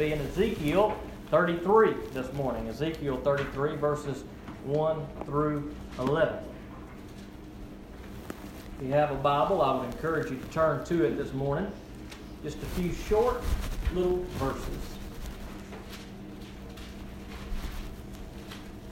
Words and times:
be 0.00 0.12
in 0.12 0.20
Ezekiel 0.20 0.96
33 1.30 1.92
this 2.14 2.32
morning. 2.32 2.66
Ezekiel 2.68 3.18
33, 3.18 3.76
verses 3.76 4.24
1 4.64 5.06
through 5.26 5.74
11. 5.98 6.38
If 8.78 8.86
you 8.86 8.92
have 8.92 9.10
a 9.10 9.16
Bible, 9.16 9.60
I 9.60 9.76
would 9.76 9.92
encourage 9.92 10.30
you 10.30 10.38
to 10.38 10.46
turn 10.46 10.86
to 10.86 11.04
it 11.04 11.18
this 11.18 11.34
morning. 11.34 11.70
Just 12.42 12.56
a 12.62 12.66
few 12.66 12.94
short 12.94 13.42
little 13.92 14.24
verses. 14.38 14.64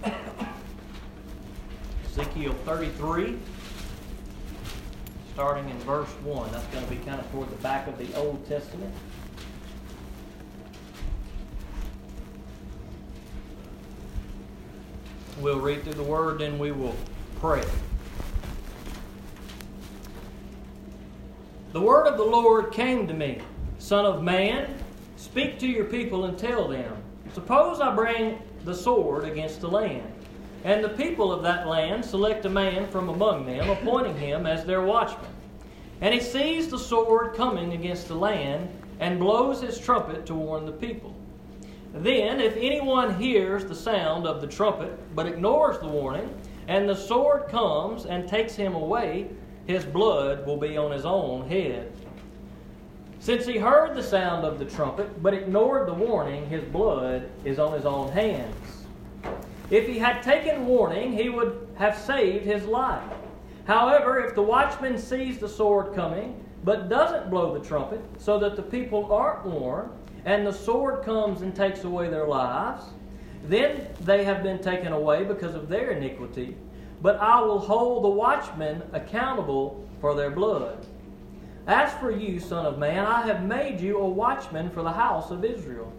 Ezekiel 2.11 2.53
33, 2.67 3.39
starting 5.33 5.71
in 5.71 5.79
verse 5.79 6.11
1. 6.23 6.53
That's 6.53 6.67
going 6.67 6.85
to 6.85 6.91
be 6.91 6.97
kind 6.97 7.19
of 7.19 7.33
toward 7.33 7.49
the 7.49 7.57
back 7.57 7.89
of 7.89 7.97
the 7.97 8.15
Old 8.15 8.47
Testament. 8.47 8.95
We'll 15.41 15.61
read 15.61 15.85
through 15.85 15.95
the 15.95 16.03
Word, 16.03 16.41
then 16.41 16.59
we 16.59 16.73
will 16.73 16.97
pray. 17.41 17.65
The 21.73 21.81
word 21.81 22.07
of 22.07 22.17
the 22.17 22.25
Lord 22.25 22.73
came 22.73 23.07
to 23.07 23.15
me, 23.15 23.43
Son 23.79 24.07
of 24.07 24.23
man, 24.23 24.75
speak 25.17 25.59
to 25.59 25.67
your 25.67 25.85
people 25.85 26.25
and 26.25 26.39
tell 26.39 26.67
them, 26.67 26.97
Suppose 27.35 27.79
I 27.79 27.95
bring 27.95 28.39
the 28.65 28.75
sword 28.75 29.25
against 29.25 29.61
the 29.61 29.69
land, 29.69 30.11
and 30.65 30.83
the 30.83 30.89
people 30.89 31.31
of 31.31 31.43
that 31.43 31.69
land 31.69 32.05
select 32.05 32.47
a 32.47 32.49
man 32.49 32.89
from 32.89 33.11
among 33.11 33.45
them, 33.45 33.69
appointing 33.69 34.17
him 34.17 34.47
as 34.47 34.65
their 34.65 34.81
watchman. 34.81 35.31
And 36.01 36.15
he 36.15 36.21
sees 36.21 36.69
the 36.69 36.79
sword 36.79 37.35
coming 37.35 37.75
against 37.75 38.09
the 38.09 38.15
land, 38.15 38.69
and 38.99 39.21
blows 39.21 39.61
his 39.61 39.79
trumpet 39.79 40.25
to 40.27 40.35
warn 40.35 40.65
the 40.65 40.73
people. 40.73 41.15
Then, 41.95 42.41
if 42.41 42.57
anyone 42.57 43.19
hears 43.19 43.65
the 43.65 43.75
sound 43.75 44.27
of 44.27 44.41
the 44.41 44.47
trumpet, 44.47 44.99
but 45.15 45.27
ignores 45.27 45.79
the 45.79 45.89
warning, 45.89 46.35
and 46.67 46.89
the 46.89 46.95
sword 46.95 47.49
comes 47.49 48.05
and 48.05 48.29
takes 48.29 48.55
him 48.55 48.75
away, 48.75 49.31
his 49.67 49.85
blood 49.85 50.47
will 50.47 50.57
be 50.57 50.77
on 50.77 50.93
his 50.93 51.05
own 51.05 51.49
head. 51.49 51.93
Since 53.21 53.47
he 53.47 53.59
heard 53.59 53.97
the 53.97 54.03
sound 54.03 54.45
of 54.45 54.59
the 54.59 54.65
trumpet, 54.65 55.23
but 55.23 55.35
ignored 55.35 55.89
the 55.89 55.95
warning, 55.95 56.49
his 56.49 56.65
blood 56.65 57.29
is 57.45 57.59
on 57.59 57.73
his 57.73 57.85
own 57.85 58.13
hands. 58.13 58.87
If 59.71 59.87
he 59.87 59.99
had 59.99 60.23
taken 60.23 60.67
warning, 60.67 61.13
he 61.13 61.29
would 61.29 61.69
have 61.77 61.97
saved 61.97 62.45
his 62.45 62.65
life. 62.65 63.03
However, 63.67 64.19
if 64.21 64.35
the 64.35 64.43
watchman 64.43 64.97
sees 64.97 65.39
the 65.39 65.49
sword 65.49 65.95
coming, 65.95 66.43
but 66.65 66.89
doesn't 66.89 67.29
blow 67.29 67.59
the 67.59 67.65
trumpet, 67.65 68.01
so 68.19 68.39
that 68.39 68.57
the 68.57 68.63
people 68.63 69.13
aren't 69.13 69.45
warned, 69.45 69.91
and 70.25 70.47
the 70.47 70.53
sword 70.53 71.05
comes 71.05 71.43
and 71.43 71.55
takes 71.55 71.85
away 71.85 72.09
their 72.09 72.27
lives, 72.27 72.85
then 73.45 73.87
they 74.01 74.25
have 74.25 74.43
been 74.43 74.59
taken 74.59 74.93
away 74.93 75.25
because 75.25 75.55
of 75.55 75.69
their 75.69 75.91
iniquity 75.91 76.57
but 77.01 77.19
I 77.21 77.41
will 77.41 77.59
hold 77.59 78.05
the 78.05 78.09
watchmen 78.09 78.83
accountable 78.93 79.87
for 80.01 80.15
their 80.15 80.31
blood. 80.31 80.85
As 81.67 81.93
for 81.95 82.11
you, 82.11 82.41
Son 82.41 82.67
of 82.67 82.79
Man, 82.79 83.05
I 83.07 83.27
have 83.27 83.45
made 83.45 83.81
you 83.81 83.99
a 83.99 84.09
watchman 84.09 84.71
for 84.71 84.83
the 84.83 84.93
house 84.93 85.31
of 85.31 85.45
Israel. 85.45 85.93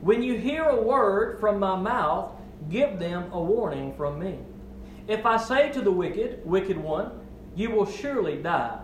When 0.00 0.22
you 0.22 0.36
hear 0.36 0.64
a 0.64 0.82
word 0.82 1.40
from 1.40 1.58
my 1.58 1.76
mouth, 1.76 2.32
give 2.68 2.98
them 2.98 3.30
a 3.32 3.40
warning 3.40 3.94
from 3.94 4.18
me. 4.18 4.38
If 5.06 5.24
I 5.24 5.36
say 5.36 5.70
to 5.72 5.80
the 5.80 5.92
wicked, 5.92 6.44
Wicked 6.44 6.76
one, 6.76 7.12
you 7.54 7.70
will 7.70 7.86
surely 7.86 8.42
die, 8.42 8.80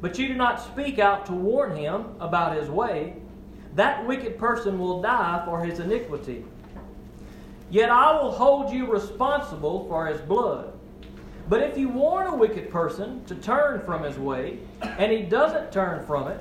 but 0.00 0.18
you 0.18 0.28
do 0.28 0.34
not 0.34 0.62
speak 0.62 0.98
out 0.98 1.26
to 1.26 1.32
warn 1.32 1.76
him 1.76 2.16
about 2.18 2.56
his 2.56 2.70
way, 2.70 3.16
that 3.74 4.06
wicked 4.06 4.38
person 4.38 4.78
will 4.78 5.02
die 5.02 5.42
for 5.44 5.64
his 5.64 5.80
iniquity. 5.80 6.44
Yet 7.70 7.90
I 7.90 8.20
will 8.20 8.30
hold 8.30 8.72
you 8.72 8.86
responsible 8.86 9.86
for 9.88 10.06
his 10.06 10.20
blood. 10.20 10.72
But 11.48 11.62
if 11.62 11.76
you 11.76 11.88
warn 11.88 12.26
a 12.26 12.36
wicked 12.36 12.70
person 12.70 13.24
to 13.24 13.34
turn 13.34 13.80
from 13.84 14.02
his 14.02 14.18
way, 14.18 14.58
and 14.80 15.12
he 15.12 15.22
doesn't 15.22 15.72
turn 15.72 16.06
from 16.06 16.28
it, 16.28 16.40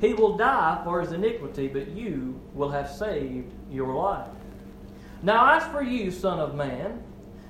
he 0.00 0.14
will 0.14 0.36
die 0.36 0.80
for 0.84 1.00
his 1.00 1.12
iniquity, 1.12 1.68
but 1.68 1.88
you 1.88 2.40
will 2.54 2.70
have 2.70 2.90
saved 2.90 3.52
your 3.70 3.94
life. 3.94 4.28
Now, 5.22 5.56
as 5.56 5.64
for 5.70 5.82
you, 5.82 6.10
Son 6.10 6.38
of 6.38 6.54
Man, 6.54 7.02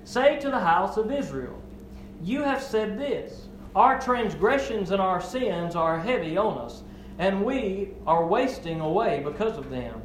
say 0.05 0.41
to 0.41 0.50
the 0.50 0.59
house 0.59 0.97
of 0.97 1.12
Israel, 1.12 1.56
You 2.23 2.43
have 2.43 2.62
said 2.62 2.99
this 2.99 3.47
Our 3.77 4.00
transgressions 4.00 4.91
and 4.91 5.00
our 5.00 5.21
sins 5.21 5.77
are 5.77 6.00
heavy 6.00 6.37
on 6.37 6.59
us, 6.59 6.83
and 7.20 7.44
we 7.44 7.91
are 8.06 8.25
wasting 8.25 8.81
away 8.81 9.20
because 9.22 9.58
of 9.58 9.69
them. 9.69 10.00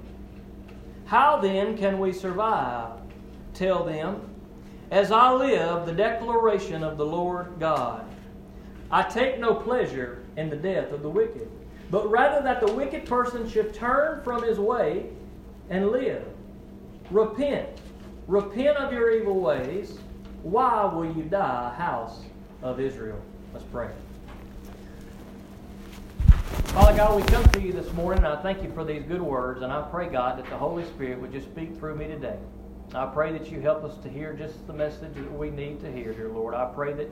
How 1.06 1.38
then 1.38 1.78
can 1.78 1.98
we 1.98 2.12
survive? 2.12 2.92
Tell 3.54 3.86
them, 3.86 4.30
as 4.92 5.14
I 5.14 5.32
live, 5.32 5.86
the 5.86 5.94
declaration 5.94 6.84
of 6.84 6.98
the 6.98 7.06
Lord 7.06 7.58
God. 7.58 8.06
I 8.92 9.04
take 9.04 9.40
no 9.40 9.56
pleasure 9.56 10.26
in 10.36 10.50
the 10.50 10.58
death 10.58 10.92
of 10.92 11.04
the 11.04 11.10
wicked, 11.10 11.50
but 11.90 12.12
rather 12.12 12.44
that 12.44 12.60
the 12.60 12.74
wicked 12.74 13.06
person 13.06 13.50
should 13.50 13.74
turn 13.74 14.22
from 14.22 14.44
his 14.44 14.60
way 14.60 15.10
and 15.70 15.92
live. 15.92 16.28
Repent. 17.12 17.80
Repent 18.28 18.76
of 18.76 18.92
your 18.92 19.12
evil 19.12 19.40
ways. 19.40 20.00
Why 20.44 20.84
will 20.84 21.06
you 21.16 21.24
die, 21.24 21.74
house 21.78 22.26
of 22.62 22.82
Israel? 22.82 23.22
Let's 23.54 23.66
pray. 23.66 23.90
Father 26.64 26.98
God, 26.98 27.16
we 27.16 27.24
come 27.28 27.44
to 27.52 27.62
you 27.62 27.72
this 27.72 27.92
morning, 27.94 28.26
I 28.26 28.42
thank 28.42 28.64
you 28.64 28.72
for 28.74 28.84
these 28.84 29.04
good 29.04 29.22
words, 29.22 29.62
and 29.62 29.72
I 29.72 29.82
pray, 29.90 30.08
God, 30.10 30.38
that 30.38 30.50
the 30.50 30.58
Holy 30.58 30.86
Spirit 30.86 31.20
would 31.22 31.32
just 31.32 31.48
speak 31.48 31.78
through 31.78 31.96
me 31.96 32.08
today. 32.08 32.38
I 32.94 33.06
pray 33.08 33.32
that 33.32 33.52
you 33.52 33.60
help 33.60 33.84
us 33.84 33.98
to 34.04 34.10
hear 34.10 34.34
just 34.34 34.66
the 34.68 34.74
message 34.74 35.14
that 35.16 35.38
we 35.38 35.50
need 35.50 35.82
to 35.82 35.92
hear, 35.92 36.14
dear 36.14 36.30
Lord. 36.30 36.54
I 36.54 36.66
pray 36.66 36.94
that 36.94 37.10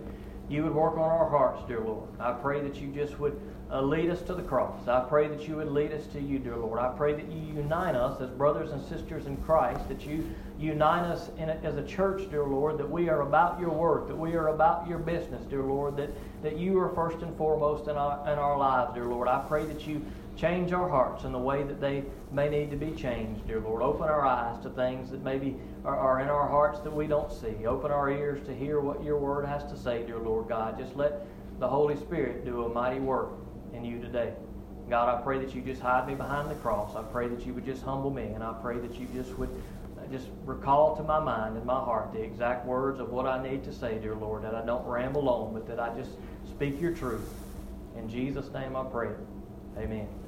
you 0.50 0.64
would 0.64 0.74
work 0.76 0.94
on 0.94 1.10
our 1.10 1.30
hearts, 1.30 1.62
dear 1.68 1.80
Lord. 1.80 2.10
I 2.20 2.34
pray 2.34 2.62
that 2.62 2.76
you 2.76 2.88
just 2.90 3.20
would 3.20 3.40
uh, 3.72 3.82
lead 3.82 4.10
us 4.10 4.22
to 4.24 4.36
the 4.36 4.42
cross. 4.44 4.88
I 4.88 5.00
pray 5.02 5.28
that 5.28 5.48
you 5.48 5.56
would 5.56 5.70
lead 5.70 5.92
us 5.94 6.06
to 6.08 6.22
you, 6.22 6.38
dear 6.38 6.58
Lord. 6.58 6.80
I 6.80 6.90
pray 6.96 7.14
that 7.14 7.32
you 7.32 7.56
unite 7.56 7.96
us 7.96 8.22
as 8.22 8.30
brothers 8.30 8.72
and 8.72 8.84
sisters 8.86 9.26
in 9.26 9.38
Christ, 9.38 9.88
that 9.88 10.06
you 10.06 10.30
unite 10.60 11.04
us 11.06 11.30
a, 11.40 11.56
as 11.66 11.78
a 11.78 11.84
church, 11.84 12.30
dear 12.30 12.46
Lord, 12.46 12.78
that 12.78 12.90
we 12.90 13.10
are 13.10 13.22
about 13.22 13.60
your 13.60 13.72
work, 13.72 14.08
that 14.08 14.16
we 14.16 14.36
are 14.36 14.50
about 14.50 14.88
your 14.88 15.00
business, 15.00 15.44
dear 15.46 15.64
Lord, 15.64 15.98
that, 15.98 16.10
that 16.44 16.58
you 16.58 16.78
are 16.80 16.90
first 16.90 17.24
and 17.24 17.36
foremost 17.36 17.88
in 17.88 17.96
our, 17.96 18.22
in 18.32 18.38
our 18.38 18.58
lives, 18.58 18.94
dear 18.94 19.06
Lord. 19.06 19.28
I 19.28 19.44
pray 19.48 19.66
that 19.66 19.88
you 19.88 20.06
Change 20.36 20.74
our 20.74 20.90
hearts 20.90 21.26
in 21.26 21.32
the 21.32 21.40
way 21.40 21.64
that 21.64 21.80
they 21.80 22.04
may 22.32 22.50
need 22.50 22.72
to 22.72 22.78
be 22.78 22.92
changed, 22.92 23.48
dear 23.48 23.60
Lord. 23.60 23.84
Open 23.84 24.10
our 24.10 24.26
eyes 24.26 24.60
to 24.64 24.70
things 24.72 25.12
that 25.12 25.24
maybe 25.24 25.56
are, 25.86 25.96
are 25.96 26.22
in 26.22 26.28
our 26.28 26.48
hearts 26.48 26.80
that 26.80 26.92
we 26.92 27.06
don't 27.06 27.32
see. 27.32 27.68
Open 27.68 27.92
our 27.92 28.10
ears 28.10 28.46
to 28.48 28.56
hear 28.56 28.80
what 28.80 29.04
your 29.04 29.20
word 29.20 29.46
has 29.46 29.64
to 29.66 29.78
say, 29.78 30.04
dear 30.04 30.18
Lord 30.18 30.50
God. 30.50 30.78
Just 30.78 30.96
let 30.96 31.26
the 31.60 31.68
Holy 31.68 31.96
Spirit 31.96 32.46
do 32.46 32.66
a 32.66 32.70
mighty 32.70 33.00
work 33.00 33.30
in 33.74 33.86
you 33.86 34.02
today. 34.02 34.34
God, 34.90 35.08
I 35.08 35.22
pray 35.22 35.38
that 35.38 35.54
you 35.54 35.62
just 35.62 35.82
hide 35.82 36.08
me 36.08 36.16
behind 36.16 36.50
the 36.50 36.56
cross. 36.56 36.96
I 36.96 37.04
pray 37.04 37.28
that 37.28 37.46
you 37.46 37.54
would 37.54 37.66
just 37.66 37.84
humble 37.84 38.10
me, 38.10 38.24
and 38.24 38.44
I 38.44 38.54
pray 38.54 38.80
that 38.80 39.00
you 39.00 39.08
just 39.14 39.38
would 39.38 39.50
uh, 39.50 40.12
just 40.12 40.30
recall 40.46 40.96
to 40.98 41.04
my 41.04 41.20
mind 41.20 41.58
and 41.58 41.66
my 41.66 41.80
heart 41.80 42.12
the 42.12 42.22
exact 42.22 42.66
words 42.66 43.00
of 43.00 43.12
what 43.12 43.28
I 43.28 43.42
need 43.42 43.64
to 43.66 43.72
say, 43.72 44.00
dear 44.00 44.16
Lord, 44.16 44.44
that 44.44 44.56
I 44.56 44.66
don't 44.66 44.86
ramble 44.86 45.30
on, 45.30 45.54
but 45.54 45.68
that 45.68 45.80
I 45.80 45.96
just 45.96 46.12
speak 46.50 46.82
your 46.82 46.92
truth. 46.92 47.30
In 47.96 48.10
Jesus' 48.10 48.52
name 48.52 48.76
I 48.76 48.84
pray. 48.84 49.10
Amen 49.78 50.23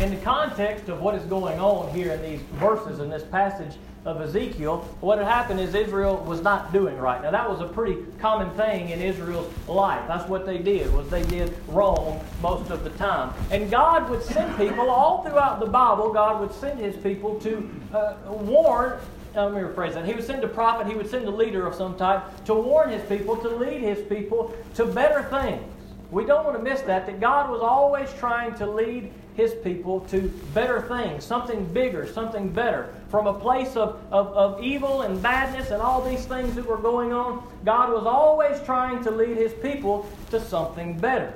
in 0.00 0.10
the 0.10 0.20
context 0.22 0.88
of 0.88 1.00
what 1.00 1.14
is 1.14 1.24
going 1.24 1.58
on 1.58 1.92
here 1.94 2.12
in 2.12 2.22
these 2.22 2.40
verses 2.54 3.00
in 3.00 3.10
this 3.10 3.22
passage 3.22 3.76
of 4.06 4.20
Ezekiel, 4.20 4.78
what 5.00 5.18
had 5.18 5.26
happened 5.26 5.60
is 5.60 5.74
Israel 5.74 6.16
was 6.24 6.40
not 6.40 6.72
doing 6.72 6.96
right. 6.96 7.20
Now 7.22 7.30
that 7.30 7.48
was 7.48 7.60
a 7.60 7.66
pretty 7.66 7.98
common 8.18 8.50
thing 8.56 8.88
in 8.88 9.00
Israel's 9.00 9.52
life. 9.68 10.02
That's 10.08 10.26
what 10.26 10.46
they 10.46 10.56
did, 10.56 10.92
was 10.94 11.08
they 11.10 11.22
did 11.24 11.54
wrong 11.68 12.24
most 12.40 12.70
of 12.70 12.82
the 12.82 12.90
time. 12.90 13.34
And 13.50 13.70
God 13.70 14.08
would 14.08 14.22
send 14.22 14.56
people 14.56 14.88
all 14.88 15.22
throughout 15.22 15.60
the 15.60 15.66
Bible, 15.66 16.12
God 16.12 16.40
would 16.40 16.52
send 16.52 16.80
his 16.80 16.96
people 16.96 17.38
to 17.40 17.70
uh, 17.92 18.14
warn 18.26 18.98
uh, 19.36 19.44
let 19.44 19.54
me 19.54 19.60
rephrase 19.60 19.94
that. 19.94 20.04
He 20.04 20.12
would 20.12 20.24
send 20.24 20.42
a 20.42 20.48
prophet, 20.48 20.88
he 20.88 20.94
would 20.94 21.08
send 21.08 21.24
a 21.26 21.30
leader 21.30 21.64
of 21.64 21.74
some 21.76 21.96
type 21.96 22.22
to 22.46 22.54
warn 22.54 22.90
his 22.90 23.02
people, 23.04 23.36
to 23.36 23.48
lead 23.48 23.80
his 23.80 24.00
people 24.08 24.54
to 24.74 24.84
better 24.84 25.22
things. 25.22 25.62
We 26.10 26.24
don't 26.24 26.44
want 26.44 26.56
to 26.56 26.62
miss 26.62 26.80
that, 26.82 27.06
that 27.06 27.20
God 27.20 27.48
was 27.48 27.60
always 27.60 28.12
trying 28.14 28.54
to 28.56 28.66
lead 28.66 29.12
his 29.40 29.54
people 29.64 30.00
to 30.00 30.28
better 30.52 30.82
things, 30.82 31.24
something 31.24 31.64
bigger, 31.72 32.06
something 32.06 32.50
better. 32.50 32.92
From 33.08 33.26
a 33.26 33.32
place 33.32 33.74
of, 33.74 34.00
of, 34.10 34.28
of 34.28 34.62
evil 34.62 35.02
and 35.02 35.20
badness 35.22 35.70
and 35.70 35.80
all 35.80 36.06
these 36.06 36.26
things 36.26 36.54
that 36.54 36.66
were 36.66 36.76
going 36.76 37.12
on, 37.12 37.48
God 37.64 37.90
was 37.90 38.06
always 38.06 38.60
trying 38.62 39.02
to 39.04 39.10
lead 39.10 39.36
his 39.38 39.54
people 39.54 40.06
to 40.30 40.40
something 40.40 40.98
better. 40.98 41.32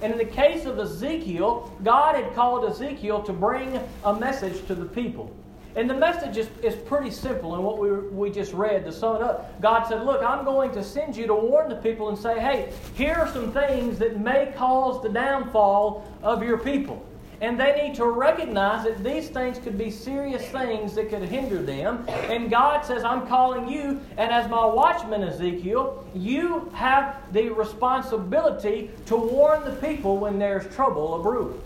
And 0.00 0.12
in 0.12 0.18
the 0.18 0.24
case 0.24 0.64
of 0.64 0.78
Ezekiel, 0.78 1.76
God 1.82 2.14
had 2.14 2.34
called 2.34 2.64
Ezekiel 2.70 3.22
to 3.24 3.32
bring 3.32 3.80
a 4.04 4.14
message 4.14 4.64
to 4.68 4.74
the 4.74 4.86
people. 4.86 5.34
And 5.76 5.88
the 5.88 5.94
message 5.94 6.36
is, 6.36 6.48
is 6.62 6.74
pretty 6.74 7.10
simple 7.10 7.54
in 7.54 7.62
what 7.62 7.78
we, 7.78 7.90
we 7.90 8.30
just 8.30 8.52
read 8.52 8.84
to 8.84 8.92
sum 8.92 9.16
it 9.16 9.22
up. 9.22 9.60
God 9.60 9.84
said, 9.86 10.04
Look, 10.04 10.22
I'm 10.22 10.44
going 10.44 10.72
to 10.72 10.82
send 10.82 11.16
you 11.16 11.26
to 11.26 11.34
warn 11.34 11.68
the 11.68 11.76
people 11.76 12.08
and 12.08 12.18
say, 12.18 12.40
hey, 12.40 12.72
here 12.94 13.14
are 13.14 13.28
some 13.28 13.52
things 13.52 13.98
that 13.98 14.18
may 14.18 14.52
cause 14.56 15.00
the 15.02 15.08
downfall 15.08 16.08
of 16.22 16.42
your 16.42 16.58
people. 16.58 17.06
And 17.40 17.58
they 17.58 17.74
need 17.82 17.94
to 17.94 18.06
recognize 18.06 18.84
that 18.84 19.02
these 19.02 19.28
things 19.28 19.58
could 19.58 19.78
be 19.78 19.90
serious 19.90 20.44
things 20.48 20.94
that 20.94 21.08
could 21.08 21.22
hinder 21.22 21.62
them. 21.62 22.04
And 22.08 22.50
God 22.50 22.84
says, 22.84 23.02
I'm 23.02 23.26
calling 23.26 23.68
you, 23.68 24.00
and 24.18 24.30
as 24.30 24.48
my 24.50 24.64
watchman, 24.64 25.22
Ezekiel, 25.22 26.06
you 26.14 26.70
have 26.74 27.16
the 27.32 27.48
responsibility 27.48 28.90
to 29.06 29.16
warn 29.16 29.64
the 29.64 29.76
people 29.76 30.18
when 30.18 30.38
there's 30.38 30.72
trouble 30.74 31.18
brewing. 31.22 31.60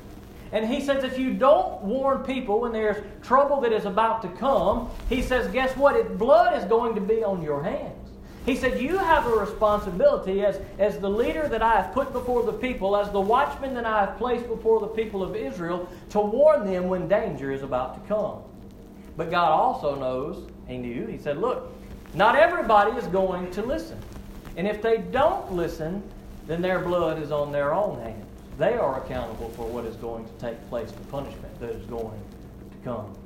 And 0.53 0.65
he 0.69 0.81
says, 0.81 1.03
if 1.03 1.19
you 1.19 1.35
don't 1.35 1.83
warn 1.83 2.19
people 2.23 2.61
when 2.61 2.73
there's 2.73 3.03
trouble 3.23 3.61
that 3.63 3.73
is 3.73 3.87
about 3.87 4.23
to 4.23 4.29
come, 4.29 4.89
he 5.09 5.21
says, 5.21 5.51
guess 5.53 5.77
what? 5.77 6.17
Blood 6.17 6.57
is 6.57 6.65
going 6.67 6.95
to 6.95 7.01
be 7.01 7.25
on 7.25 7.43
your 7.43 7.61
hands. 7.61 8.04
He 8.45 8.57
said, 8.57 8.81
You 8.81 8.99
have 8.99 9.27
a 9.27 9.31
responsibility 9.31 10.45
as, 10.45 10.61
as 10.79 10.99
the 10.99 11.09
leader 11.09 11.49
that 11.49 11.63
I 11.63 11.81
have 11.81 11.95
put 11.95 12.13
before 12.13 12.43
the 12.43 12.53
people, 12.53 12.97
as 12.97 13.11
the 13.11 13.21
watchman 13.21 13.75
that 13.75 13.87
I 13.87 14.01
have 14.01 14.19
placed 14.19 14.47
before 14.49 14.81
the 14.81 14.89
people 14.89 15.23
of 15.23 15.35
Israel, 15.35 15.89
to 16.11 16.21
warn 16.21 16.67
them 16.67 16.89
when 16.89 17.09
danger 17.09 17.53
is 17.53 17.63
about 17.63 17.95
to 17.95 18.09
come. 18.09 18.43
But 19.17 19.31
God 19.31 19.51
also 19.51 19.95
knows, 19.95 20.51
He 20.69 20.77
knew, 20.77 21.07
He 21.07 21.17
said, 21.17 21.39
Look, 21.39 21.73
not 22.13 22.37
everybody 22.37 22.93
is 22.99 23.07
going 23.07 23.51
to 23.53 23.63
listen. 23.63 23.99
And 24.57 24.69
if 24.69 24.83
they 24.83 24.99
don't 24.99 25.53
listen, 25.53 26.03
then 26.47 26.61
their 26.61 26.81
blood 26.81 27.21
is 27.21 27.33
on 27.33 27.51
their 27.51 27.73
own 27.73 27.99
hands. 28.01 28.27
They 28.59 28.75
are 28.75 29.03
accountable 29.03 29.49
for 29.51 29.67
what 29.67 29.85
is 29.85 29.97
going 29.97 30.27
to 30.27 30.33
take 30.39 30.69
place, 30.69 30.93
the 30.93 31.05
punishment 31.07 31.59
that 31.61 31.71
is 31.71 31.85
going 31.87 32.21
to 32.71 32.77
come. 32.85 33.17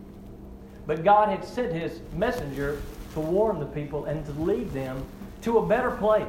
But 0.86 1.04
God 1.04 1.28
had 1.28 1.44
sent 1.44 1.72
His 1.72 2.00
messenger 2.14 2.80
to 3.12 3.20
warn 3.20 3.58
the 3.58 3.66
people 3.66 4.04
and 4.06 4.24
to 4.26 4.32
lead 4.32 4.70
them 4.72 5.04
to 5.42 5.58
a 5.58 5.66
better 5.66 5.90
place. 5.92 6.26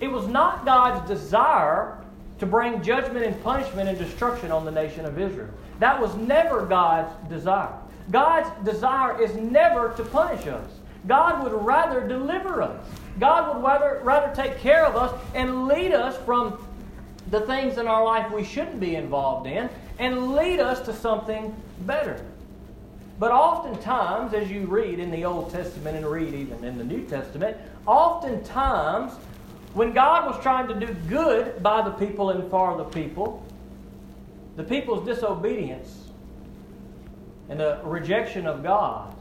It 0.00 0.08
was 0.08 0.26
not 0.26 0.64
God's 0.64 1.06
desire 1.08 1.98
to 2.38 2.46
bring 2.46 2.82
judgment 2.82 3.24
and 3.24 3.42
punishment 3.42 3.88
and 3.88 3.98
destruction 3.98 4.52
on 4.52 4.64
the 4.64 4.70
nation 4.70 5.04
of 5.04 5.18
Israel. 5.18 5.48
That 5.80 6.00
was 6.00 6.14
never 6.16 6.64
God's 6.64 7.12
desire. 7.28 7.74
God's 8.10 8.48
desire 8.64 9.20
is 9.20 9.34
never 9.34 9.92
to 9.94 10.04
punish 10.04 10.46
us. 10.46 10.70
God 11.06 11.42
would 11.42 11.52
rather 11.52 12.06
deliver 12.06 12.62
us. 12.62 12.84
God 13.18 13.54
would 13.54 13.64
rather, 13.64 14.00
rather 14.04 14.34
take 14.34 14.58
care 14.58 14.86
of 14.86 14.96
us 14.96 15.12
and 15.34 15.66
lead 15.66 15.92
us 15.92 16.16
from 16.24 16.58
the 17.30 17.40
things 17.42 17.78
in 17.78 17.86
our 17.86 18.04
life 18.04 18.32
we 18.32 18.44
shouldn't 18.44 18.80
be 18.80 18.94
involved 18.94 19.46
in 19.46 19.68
and 19.98 20.32
lead 20.34 20.60
us 20.60 20.80
to 20.86 20.94
something 20.94 21.54
better. 21.80 22.24
But 23.18 23.32
oftentimes, 23.32 24.32
as 24.32 24.50
you 24.50 24.66
read 24.66 25.00
in 25.00 25.10
the 25.10 25.24
Old 25.24 25.50
Testament 25.50 25.96
and 25.96 26.06
read 26.06 26.34
even 26.34 26.62
in 26.64 26.78
the 26.78 26.84
New 26.84 27.04
Testament, 27.04 27.56
oftentimes 27.86 29.12
when 29.74 29.92
God 29.92 30.26
was 30.26 30.40
trying 30.42 30.68
to 30.68 30.74
do 30.74 30.92
good 31.08 31.62
by 31.62 31.82
the 31.82 31.90
people 31.90 32.30
and 32.30 32.48
for 32.50 32.76
the 32.76 32.84
people, 32.84 33.44
the 34.56 34.64
people's 34.64 35.06
disobedience 35.06 36.08
and 37.48 37.58
the 37.58 37.80
rejection 37.84 38.46
of 38.46 38.62
God 38.62 39.14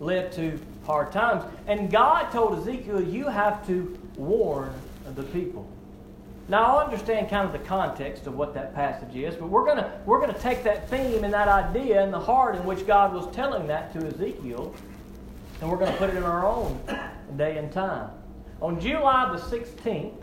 led 0.00 0.32
to 0.32 0.58
hard 0.84 1.10
times. 1.12 1.44
And 1.66 1.90
God 1.90 2.30
told 2.30 2.58
Ezekiel, 2.60 3.02
You 3.02 3.26
have 3.28 3.66
to 3.66 3.98
warn 4.16 4.72
the 5.14 5.22
people. 5.24 5.68
Now, 6.48 6.76
I 6.76 6.84
understand 6.84 7.28
kind 7.28 7.44
of 7.44 7.52
the 7.52 7.66
context 7.66 8.28
of 8.28 8.36
what 8.36 8.54
that 8.54 8.72
passage 8.72 9.16
is, 9.16 9.34
but 9.34 9.48
we're 9.48 9.64
going 9.64 9.78
to 9.78 9.92
we're 10.06 10.24
to 10.24 10.32
take 10.40 10.62
that 10.62 10.88
theme 10.88 11.24
and 11.24 11.34
that 11.34 11.48
idea 11.48 12.02
and 12.02 12.12
the 12.12 12.20
heart 12.20 12.54
in 12.54 12.64
which 12.64 12.86
God 12.86 13.12
was 13.12 13.34
telling 13.34 13.66
that 13.66 13.92
to 13.94 14.06
Ezekiel, 14.06 14.72
and 15.60 15.70
we're 15.70 15.76
going 15.76 15.90
to 15.90 15.98
put 15.98 16.10
it 16.10 16.16
in 16.16 16.22
our 16.22 16.46
own 16.46 16.80
day 17.36 17.58
and 17.58 17.72
time. 17.72 18.10
On 18.60 18.78
July 18.78 19.36
the 19.36 19.42
16th, 19.42 20.22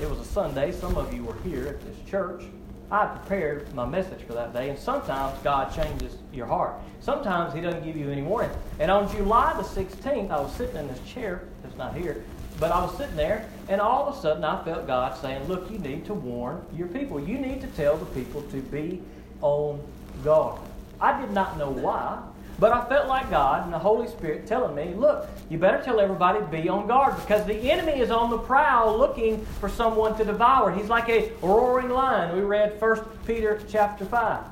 it 0.00 0.10
was 0.10 0.18
a 0.18 0.24
Sunday. 0.24 0.72
Some 0.72 0.96
of 0.96 1.14
you 1.14 1.22
were 1.22 1.36
here 1.44 1.68
at 1.68 1.80
this 1.82 1.96
church. 2.10 2.42
I 2.90 3.06
prepared 3.06 3.72
my 3.72 3.86
message 3.86 4.20
for 4.26 4.32
that 4.34 4.52
day, 4.52 4.68
and 4.68 4.78
sometimes 4.78 5.38
God 5.42 5.74
changes 5.74 6.18
your 6.32 6.46
heart. 6.46 6.74
Sometimes 7.00 7.54
He 7.54 7.60
doesn't 7.60 7.84
give 7.84 7.96
you 7.96 8.10
any 8.10 8.22
warning. 8.22 8.50
And 8.80 8.90
on 8.90 9.10
July 9.14 9.54
the 9.56 9.62
16th, 9.62 10.30
I 10.30 10.40
was 10.40 10.52
sitting 10.54 10.76
in 10.76 10.88
this 10.88 11.00
chair 11.08 11.44
that's 11.62 11.76
not 11.76 11.96
here, 11.96 12.24
but 12.58 12.70
I 12.70 12.82
was 12.84 12.96
sitting 12.96 13.16
there, 13.16 13.48
and 13.68 13.80
all 13.80 14.08
of 14.08 14.16
a 14.16 14.20
sudden 14.20 14.44
I 14.44 14.62
felt 14.64 14.86
God 14.86 15.16
saying, 15.20 15.48
Look, 15.48 15.70
you 15.70 15.78
need 15.78 16.04
to 16.06 16.14
warn 16.14 16.64
your 16.74 16.88
people. 16.88 17.20
You 17.20 17.38
need 17.38 17.60
to 17.60 17.66
tell 17.68 17.96
the 17.96 18.06
people 18.06 18.42
to 18.42 18.60
be 18.62 19.02
on 19.40 19.80
guard. 20.24 20.60
I 21.00 21.20
did 21.20 21.32
not 21.32 21.58
know 21.58 21.70
why, 21.70 22.22
but 22.58 22.72
I 22.72 22.88
felt 22.88 23.08
like 23.08 23.28
God 23.30 23.64
and 23.64 23.72
the 23.72 23.78
Holy 23.78 24.06
Spirit 24.08 24.46
telling 24.46 24.74
me, 24.74 24.94
Look, 24.94 25.28
you 25.50 25.58
better 25.58 25.82
tell 25.82 25.98
everybody 25.98 26.40
be 26.56 26.68
on 26.68 26.86
guard 26.86 27.16
because 27.16 27.44
the 27.46 27.70
enemy 27.70 28.00
is 28.00 28.10
on 28.10 28.30
the 28.30 28.38
prowl 28.38 28.96
looking 28.96 29.44
for 29.60 29.68
someone 29.68 30.16
to 30.18 30.24
devour. 30.24 30.72
He's 30.72 30.88
like 30.88 31.08
a 31.08 31.32
roaring 31.42 31.88
lion. 31.88 32.36
We 32.36 32.42
read 32.42 32.80
1 32.80 33.04
Peter 33.26 33.60
chapter 33.68 34.04
5. 34.04 34.44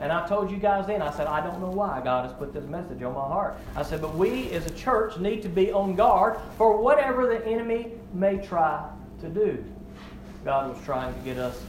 And 0.00 0.10
I 0.10 0.26
told 0.26 0.50
you 0.50 0.56
guys 0.56 0.86
then, 0.86 1.02
I 1.02 1.10
said, 1.12 1.26
I 1.26 1.40
don't 1.40 1.60
know 1.60 1.70
why 1.70 2.00
God 2.02 2.26
has 2.26 2.36
put 2.36 2.52
this 2.52 2.64
message 2.64 3.02
on 3.02 3.14
my 3.14 3.20
heart. 3.20 3.56
I 3.76 3.82
said, 3.82 4.00
but 4.00 4.14
we 4.14 4.50
as 4.50 4.66
a 4.66 4.70
church 4.70 5.18
need 5.18 5.42
to 5.42 5.48
be 5.48 5.72
on 5.72 5.94
guard 5.94 6.38
for 6.58 6.76
whatever 6.78 7.26
the 7.28 7.46
enemy 7.46 7.92
may 8.12 8.38
try 8.38 8.88
to 9.20 9.28
do. 9.28 9.64
God 10.44 10.74
was 10.74 10.84
trying 10.84 11.14
to 11.14 11.20
get 11.20 11.38
us 11.38 11.62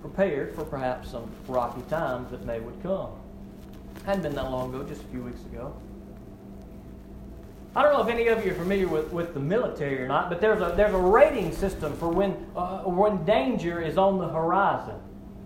prepared 0.00 0.54
for 0.54 0.64
perhaps 0.64 1.10
some 1.10 1.28
rocky 1.48 1.82
times 1.88 2.30
that 2.30 2.44
may 2.44 2.60
would 2.60 2.80
come. 2.82 3.10
Hadn't 4.04 4.22
been 4.22 4.34
that 4.34 4.50
long 4.50 4.72
ago, 4.72 4.84
just 4.84 5.02
a 5.02 5.06
few 5.06 5.22
weeks 5.22 5.40
ago. 5.46 5.74
I 7.74 7.82
don't 7.82 7.92
know 7.92 8.02
if 8.02 8.08
any 8.08 8.28
of 8.28 8.44
you 8.44 8.52
are 8.52 8.54
familiar 8.54 8.88
with, 8.88 9.12
with 9.12 9.34
the 9.34 9.40
military 9.40 10.00
or 10.00 10.08
not, 10.08 10.30
but 10.30 10.40
there's 10.40 10.62
a, 10.62 10.74
there's 10.76 10.94
a 10.94 10.98
rating 10.98 11.52
system 11.52 11.94
for 11.96 12.08
when, 12.08 12.46
uh, 12.54 12.82
when 12.84 13.24
danger 13.24 13.82
is 13.82 13.98
on 13.98 14.18
the 14.18 14.28
horizon. 14.28 14.94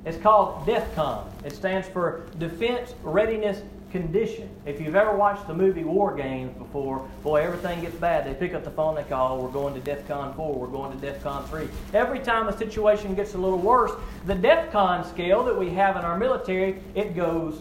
It's 0.07 0.17
called 0.17 0.67
DEFCON. 0.67 1.27
It 1.45 1.53
stands 1.53 1.87
for 1.87 2.27
Defense 2.39 2.95
Readiness 3.03 3.63
Condition. 3.91 4.49
If 4.65 4.81
you've 4.81 4.97
ever 4.97 5.15
watched 5.15 5.47
the 5.47 5.53
movie 5.53 5.85
War 5.85 6.15
Games 6.15 6.57
before, 6.57 7.07
boy, 7.23 7.43
everything 7.43 7.83
gets 7.83 7.97
bad. 7.97 8.25
They 8.25 8.33
pick 8.33 8.55
up 8.55 8.65
the 8.65 8.71
phone, 8.71 8.95
they 8.95 9.03
call, 9.03 9.43
we're 9.43 9.51
going 9.51 9.75
to 9.75 9.81
DEFCON 9.81 10.37
4, 10.37 10.55
we're 10.55 10.69
going 10.69 10.99
to 10.99 11.07
DEFCON 11.07 11.47
3. 11.49 11.69
Every 11.93 12.21
time 12.21 12.49
a 12.49 12.57
situation 12.57 13.15
gets 13.15 13.35
a 13.35 13.39
little 13.39 13.59
worse, 13.59 13.93
the 14.25 14.35
DEFCON 14.35 15.07
scale 15.11 15.45
that 15.45 15.59
we 15.59 15.69
have 15.71 15.97
in 15.97 16.03
our 16.03 16.17
military, 16.17 16.81
it 16.95 17.15
goes 17.15 17.61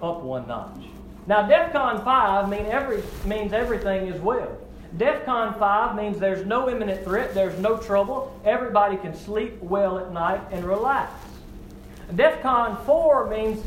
up 0.00 0.22
one 0.22 0.46
notch. 0.46 0.84
Now, 1.26 1.48
DEFCON 1.48 2.04
5 2.04 2.48
mean 2.48 2.66
every, 2.66 3.02
means 3.24 3.52
everything 3.52 4.06
is 4.06 4.20
well. 4.20 4.56
DEFCON 4.98 5.58
5 5.58 5.96
means 5.96 6.20
there's 6.20 6.46
no 6.46 6.68
imminent 6.70 7.02
threat, 7.02 7.34
there's 7.34 7.58
no 7.58 7.78
trouble, 7.78 8.38
everybody 8.44 8.96
can 8.96 9.12
sleep 9.12 9.60
well 9.60 9.98
at 9.98 10.12
night 10.12 10.40
and 10.52 10.64
relax. 10.64 11.10
DEFCON 12.12 12.84
4 12.84 13.30
means 13.30 13.64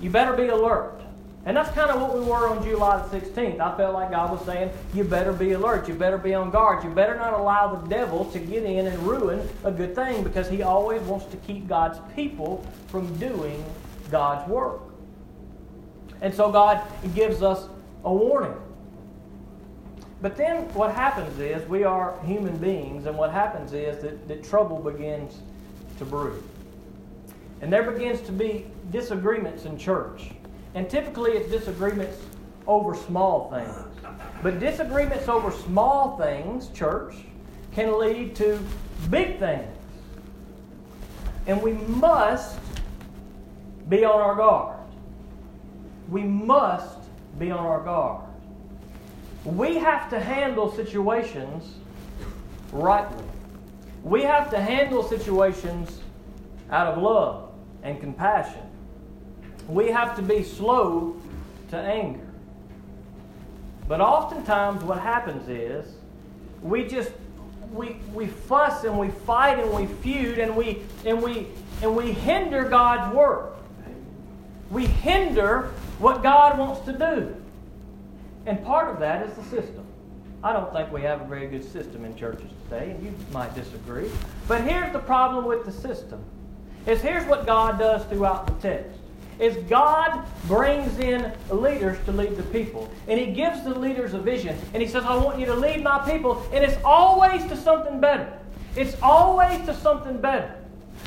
you 0.00 0.10
better 0.10 0.32
be 0.32 0.48
alert. 0.48 1.02
And 1.44 1.56
that's 1.56 1.70
kind 1.70 1.90
of 1.90 2.00
what 2.00 2.16
we 2.16 2.24
were 2.24 2.48
on 2.48 2.62
July 2.62 3.04
the 3.04 3.20
16th. 3.20 3.58
I 3.58 3.76
felt 3.76 3.94
like 3.94 4.12
God 4.12 4.30
was 4.30 4.44
saying, 4.46 4.70
you 4.94 5.02
better 5.02 5.32
be 5.32 5.52
alert. 5.52 5.88
You 5.88 5.94
better 5.94 6.18
be 6.18 6.34
on 6.34 6.50
guard. 6.50 6.84
You 6.84 6.90
better 6.90 7.16
not 7.16 7.32
allow 7.32 7.74
the 7.74 7.88
devil 7.88 8.26
to 8.26 8.38
get 8.38 8.62
in 8.62 8.86
and 8.86 8.98
ruin 9.00 9.48
a 9.64 9.72
good 9.72 9.94
thing 9.94 10.22
because 10.22 10.48
he 10.48 10.62
always 10.62 11.02
wants 11.02 11.26
to 11.26 11.36
keep 11.38 11.66
God's 11.66 11.98
people 12.14 12.64
from 12.86 13.12
doing 13.18 13.64
God's 14.10 14.48
work. 14.48 14.82
And 16.20 16.32
so 16.32 16.52
God 16.52 16.80
gives 17.12 17.42
us 17.42 17.66
a 18.04 18.12
warning. 18.12 18.54
But 20.20 20.36
then 20.36 20.72
what 20.74 20.94
happens 20.94 21.40
is 21.40 21.68
we 21.68 21.82
are 21.82 22.16
human 22.24 22.56
beings, 22.58 23.06
and 23.06 23.18
what 23.18 23.32
happens 23.32 23.72
is 23.72 24.00
that, 24.02 24.28
that 24.28 24.44
trouble 24.44 24.78
begins 24.78 25.40
to 25.98 26.04
brew. 26.04 26.40
And 27.62 27.72
there 27.72 27.88
begins 27.88 28.20
to 28.22 28.32
be 28.32 28.66
disagreements 28.90 29.64
in 29.64 29.78
church. 29.78 30.30
And 30.74 30.90
typically 30.90 31.32
it's 31.32 31.48
disagreements 31.48 32.18
over 32.66 32.94
small 32.94 33.50
things. 33.50 33.72
But 34.42 34.58
disagreements 34.58 35.28
over 35.28 35.52
small 35.52 36.18
things, 36.18 36.68
church, 36.70 37.14
can 37.72 37.98
lead 37.98 38.34
to 38.36 38.58
big 39.10 39.38
things. 39.38 39.76
And 41.46 41.62
we 41.62 41.72
must 41.72 42.58
be 43.88 44.04
on 44.04 44.20
our 44.20 44.34
guard. 44.34 44.78
We 46.08 46.24
must 46.24 46.98
be 47.38 47.52
on 47.52 47.64
our 47.64 47.80
guard. 47.80 48.26
We 49.44 49.76
have 49.76 50.10
to 50.10 50.18
handle 50.18 50.72
situations 50.72 51.76
rightly. 52.72 53.24
We 54.02 54.22
have 54.22 54.50
to 54.50 54.60
handle 54.60 55.04
situations 55.04 56.00
out 56.70 56.88
of 56.88 57.02
love 57.02 57.51
and 57.82 58.00
compassion. 58.00 58.62
We 59.68 59.88
have 59.88 60.16
to 60.16 60.22
be 60.22 60.42
slow 60.42 61.16
to 61.70 61.76
anger. 61.76 62.26
But 63.88 64.00
oftentimes 64.00 64.84
what 64.84 65.00
happens 65.00 65.48
is 65.48 65.94
we 66.62 66.84
just 66.84 67.12
we, 67.72 67.96
we 68.12 68.26
fuss 68.26 68.84
and 68.84 68.98
we 68.98 69.08
fight 69.08 69.58
and 69.58 69.72
we 69.72 69.86
feud 69.86 70.38
and 70.38 70.54
we 70.54 70.82
and 71.04 71.22
we 71.22 71.48
and 71.82 71.96
we 71.96 72.12
hinder 72.12 72.64
God's 72.64 73.14
work. 73.14 73.56
We 74.70 74.86
hinder 74.86 75.72
what 75.98 76.22
God 76.22 76.58
wants 76.58 76.84
to 76.86 76.92
do. 76.92 77.36
And 78.46 78.64
part 78.64 78.92
of 78.92 79.00
that 79.00 79.26
is 79.26 79.34
the 79.34 79.44
system. 79.44 79.84
I 80.44 80.52
don't 80.52 80.72
think 80.72 80.90
we 80.90 81.02
have 81.02 81.20
a 81.20 81.24
very 81.24 81.46
good 81.46 81.62
system 81.62 82.04
in 82.04 82.16
churches 82.16 82.50
today, 82.64 82.90
and 82.90 83.04
you 83.04 83.14
might 83.32 83.54
disagree. 83.54 84.10
But 84.48 84.62
here's 84.62 84.92
the 84.92 84.98
problem 84.98 85.44
with 85.44 85.64
the 85.64 85.72
system 85.72 86.24
is 86.86 87.00
here's 87.00 87.26
what 87.26 87.46
God 87.46 87.78
does 87.78 88.04
throughout 88.06 88.46
the 88.46 88.68
text. 88.68 88.98
Is 89.38 89.56
God 89.64 90.24
brings 90.46 90.98
in 90.98 91.32
leaders 91.50 91.98
to 92.04 92.12
lead 92.12 92.36
the 92.36 92.42
people. 92.44 92.90
And 93.08 93.18
He 93.18 93.32
gives 93.32 93.62
the 93.64 93.76
leaders 93.76 94.14
a 94.14 94.18
vision. 94.18 94.56
And 94.72 94.82
He 94.82 94.88
says, 94.88 95.04
I 95.04 95.16
want 95.16 95.38
you 95.38 95.46
to 95.46 95.54
lead 95.54 95.82
my 95.82 95.98
people. 96.08 96.46
And 96.52 96.64
it's 96.64 96.80
always 96.84 97.44
to 97.46 97.56
something 97.56 98.00
better. 98.00 98.38
It's 98.76 98.96
always 99.02 99.64
to 99.66 99.74
something 99.74 100.20
better. 100.20 100.54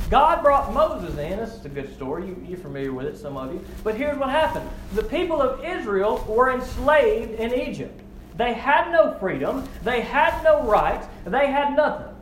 God 0.10 0.44
brought 0.44 0.74
Moses 0.74 1.18
in. 1.18 1.38
This 1.38 1.54
is 1.54 1.66
a 1.66 1.70
good 1.70 1.94
story. 1.96 2.28
You, 2.28 2.46
you're 2.48 2.58
familiar 2.58 2.94
with 2.94 3.08
it, 3.08 3.18
some 3.18 3.38
of 3.38 3.54
you. 3.54 3.64
But 3.84 3.96
here's 3.96 4.18
what 4.18 4.30
happened 4.30 4.70
the 4.94 5.04
people 5.04 5.42
of 5.42 5.64
Israel 5.64 6.24
were 6.28 6.52
enslaved 6.52 7.40
in 7.40 7.54
Egypt. 7.54 8.02
They 8.36 8.54
had 8.54 8.92
no 8.92 9.18
freedom, 9.18 9.68
they 9.84 10.02
had 10.02 10.44
no 10.44 10.64
rights, 10.64 11.08
they 11.26 11.48
had 11.48 11.76
nothing 11.76 12.14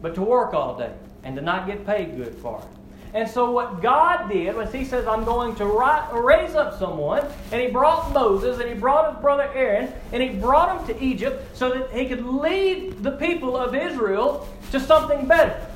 but 0.00 0.14
to 0.14 0.22
work 0.22 0.54
all 0.54 0.78
day 0.78 0.92
and 1.26 1.34
to 1.34 1.42
not 1.42 1.66
get 1.66 1.84
paid 1.84 2.16
good 2.16 2.36
for 2.36 2.60
it. 2.60 2.68
And 3.12 3.28
so, 3.28 3.50
what 3.50 3.82
God 3.82 4.28
did 4.28 4.54
was 4.54 4.72
He 4.72 4.84
says, 4.84 5.06
I'm 5.06 5.24
going 5.24 5.56
to 5.56 5.66
raise 5.66 6.54
up 6.54 6.78
someone. 6.78 7.26
And 7.50 7.60
He 7.60 7.68
brought 7.68 8.12
Moses 8.12 8.60
and 8.60 8.68
He 8.68 8.74
brought 8.74 9.12
his 9.12 9.20
brother 9.20 9.50
Aaron 9.54 9.92
and 10.12 10.22
He 10.22 10.30
brought 10.30 10.78
him 10.78 10.94
to 10.94 11.04
Egypt 11.04 11.56
so 11.56 11.70
that 11.70 11.90
He 11.90 12.06
could 12.06 12.24
lead 12.24 13.02
the 13.02 13.12
people 13.12 13.56
of 13.56 13.74
Israel 13.74 14.48
to 14.70 14.78
something 14.78 15.26
better. 15.26 15.66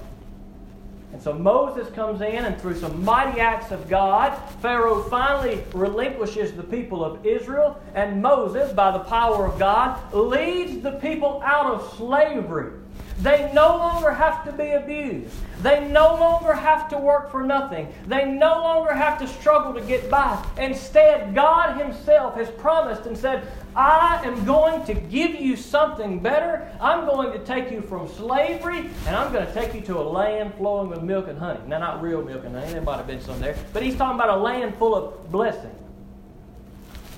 And 1.12 1.20
so 1.20 1.32
Moses 1.32 1.92
comes 1.94 2.20
in, 2.20 2.44
and 2.44 2.58
through 2.60 2.78
some 2.78 3.04
mighty 3.04 3.40
acts 3.40 3.72
of 3.72 3.88
God, 3.88 4.30
Pharaoh 4.62 5.02
finally 5.02 5.64
relinquishes 5.74 6.52
the 6.52 6.62
people 6.62 7.04
of 7.04 7.26
Israel, 7.26 7.82
and 7.94 8.22
Moses, 8.22 8.72
by 8.72 8.92
the 8.92 9.00
power 9.00 9.46
of 9.46 9.58
God, 9.58 10.14
leads 10.14 10.82
the 10.82 10.92
people 10.92 11.42
out 11.44 11.66
of 11.66 11.96
slavery. 11.96 12.79
They 13.22 13.50
no 13.52 13.76
longer 13.76 14.12
have 14.12 14.44
to 14.46 14.52
be 14.52 14.70
abused. 14.70 15.34
They 15.62 15.86
no 15.88 16.14
longer 16.14 16.54
have 16.54 16.88
to 16.88 16.96
work 16.96 17.30
for 17.30 17.42
nothing. 17.42 17.92
They 18.06 18.24
no 18.24 18.62
longer 18.62 18.94
have 18.94 19.18
to 19.18 19.28
struggle 19.28 19.74
to 19.74 19.82
get 19.82 20.10
by. 20.10 20.42
Instead, 20.56 21.34
God 21.34 21.76
Himself 21.76 22.34
has 22.36 22.50
promised 22.52 23.04
and 23.04 23.16
said, 23.16 23.46
I 23.76 24.22
am 24.24 24.46
going 24.46 24.84
to 24.86 24.94
give 24.94 25.34
you 25.34 25.54
something 25.56 26.20
better. 26.20 26.66
I'm 26.80 27.04
going 27.04 27.32
to 27.38 27.44
take 27.44 27.70
you 27.70 27.82
from 27.82 28.08
slavery 28.08 28.88
and 29.06 29.14
I'm 29.14 29.32
going 29.34 29.46
to 29.46 29.52
take 29.52 29.74
you 29.74 29.82
to 29.82 29.98
a 29.98 30.02
land 30.02 30.54
flowing 30.54 30.88
with 30.88 31.02
milk 31.02 31.28
and 31.28 31.38
honey. 31.38 31.60
Now, 31.66 31.78
not 31.78 32.02
real 32.02 32.22
milk 32.22 32.44
and 32.46 32.54
honey, 32.54 32.72
there 32.72 32.80
might 32.80 32.96
have 32.96 33.06
been 33.06 33.20
some 33.20 33.38
there, 33.38 33.54
but 33.74 33.82
He's 33.82 33.96
talking 33.96 34.18
about 34.18 34.38
a 34.38 34.40
land 34.40 34.76
full 34.76 34.94
of 34.94 35.30
blessing. 35.30 35.74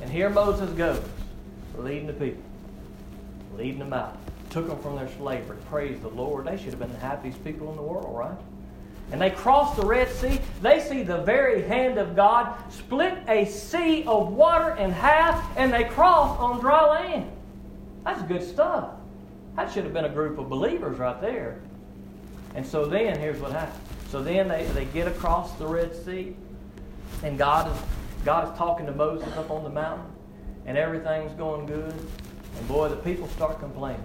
And 0.01 0.11
here 0.11 0.29
Moses 0.29 0.69
goes, 0.71 1.01
leading 1.79 2.09
the 2.09 2.13
people, 2.13 2.43
leading 3.57 3.79
them 3.79 3.93
out 3.93 4.17
took 4.53 4.69
them 4.69 4.79
from 4.81 4.97
their 4.97 5.09
slavery. 5.17 5.57
Praise 5.71 5.99
the 6.01 6.09
Lord. 6.09 6.47
They 6.47 6.57
should 6.57 6.71
have 6.71 6.79
been 6.79 6.93
the 6.93 6.99
happiest 6.99 7.43
people 7.43 7.71
in 7.71 7.77
the 7.77 7.83
world, 7.83 8.15
right? 8.17 8.37
And 9.11 9.21
they 9.21 9.31
cross 9.31 9.75
the 9.77 9.85
Red 9.85 10.09
Sea. 10.09 10.39
They 10.61 10.81
see 10.81 11.03
the 11.03 11.19
very 11.19 11.63
hand 11.63 11.99
of 11.99 12.15
God 12.15 12.55
split 12.71 13.19
a 13.29 13.47
sea 13.47 14.05
of 14.05 14.33
water 14.33 14.77
in 14.77 14.91
half, 14.91 15.45
and 15.57 15.73
they 15.73 15.85
cross 15.85 16.39
on 16.39 16.61
dry 16.61 16.87
land. 16.87 17.31
That's 18.05 18.23
good 18.23 18.43
stuff. 18.43 18.91
That 19.57 19.73
should 19.73 19.85
have 19.85 19.93
been 19.93 20.05
a 20.05 20.11
group 20.11 20.39
of 20.39 20.49
believers 20.49 20.99
right 20.99 21.21
there. 21.21 21.61
And 22.55 22.67
so 22.67 22.87
then, 22.87 23.19
here's 23.19 23.41
what 23.41 23.53
happens. 23.53 23.79
So 24.11 24.23
then 24.23 24.49
they, 24.49 24.65
they 24.67 24.85
get 24.87 25.09
across 25.09 25.53
the 25.55 25.67
Red 25.67 25.95
Sea, 25.95 26.37
and 27.23 27.39
God 27.39 27.75
is, 27.75 27.83
God 28.25 28.51
is 28.51 28.59
talking 28.59 28.87
to 28.87 28.93
Moses 28.93 29.33
up 29.37 29.51
on 29.51 29.65
the 29.65 29.71
mountain, 29.71 30.11
and 30.67 30.77
everything's 30.77 31.33
going 31.35 31.67
good. 31.67 31.95
And 32.57 32.69
boy, 32.69 32.89
the 32.89 32.97
people 32.97 33.29
start 33.29 33.59
complaining. 33.59 34.05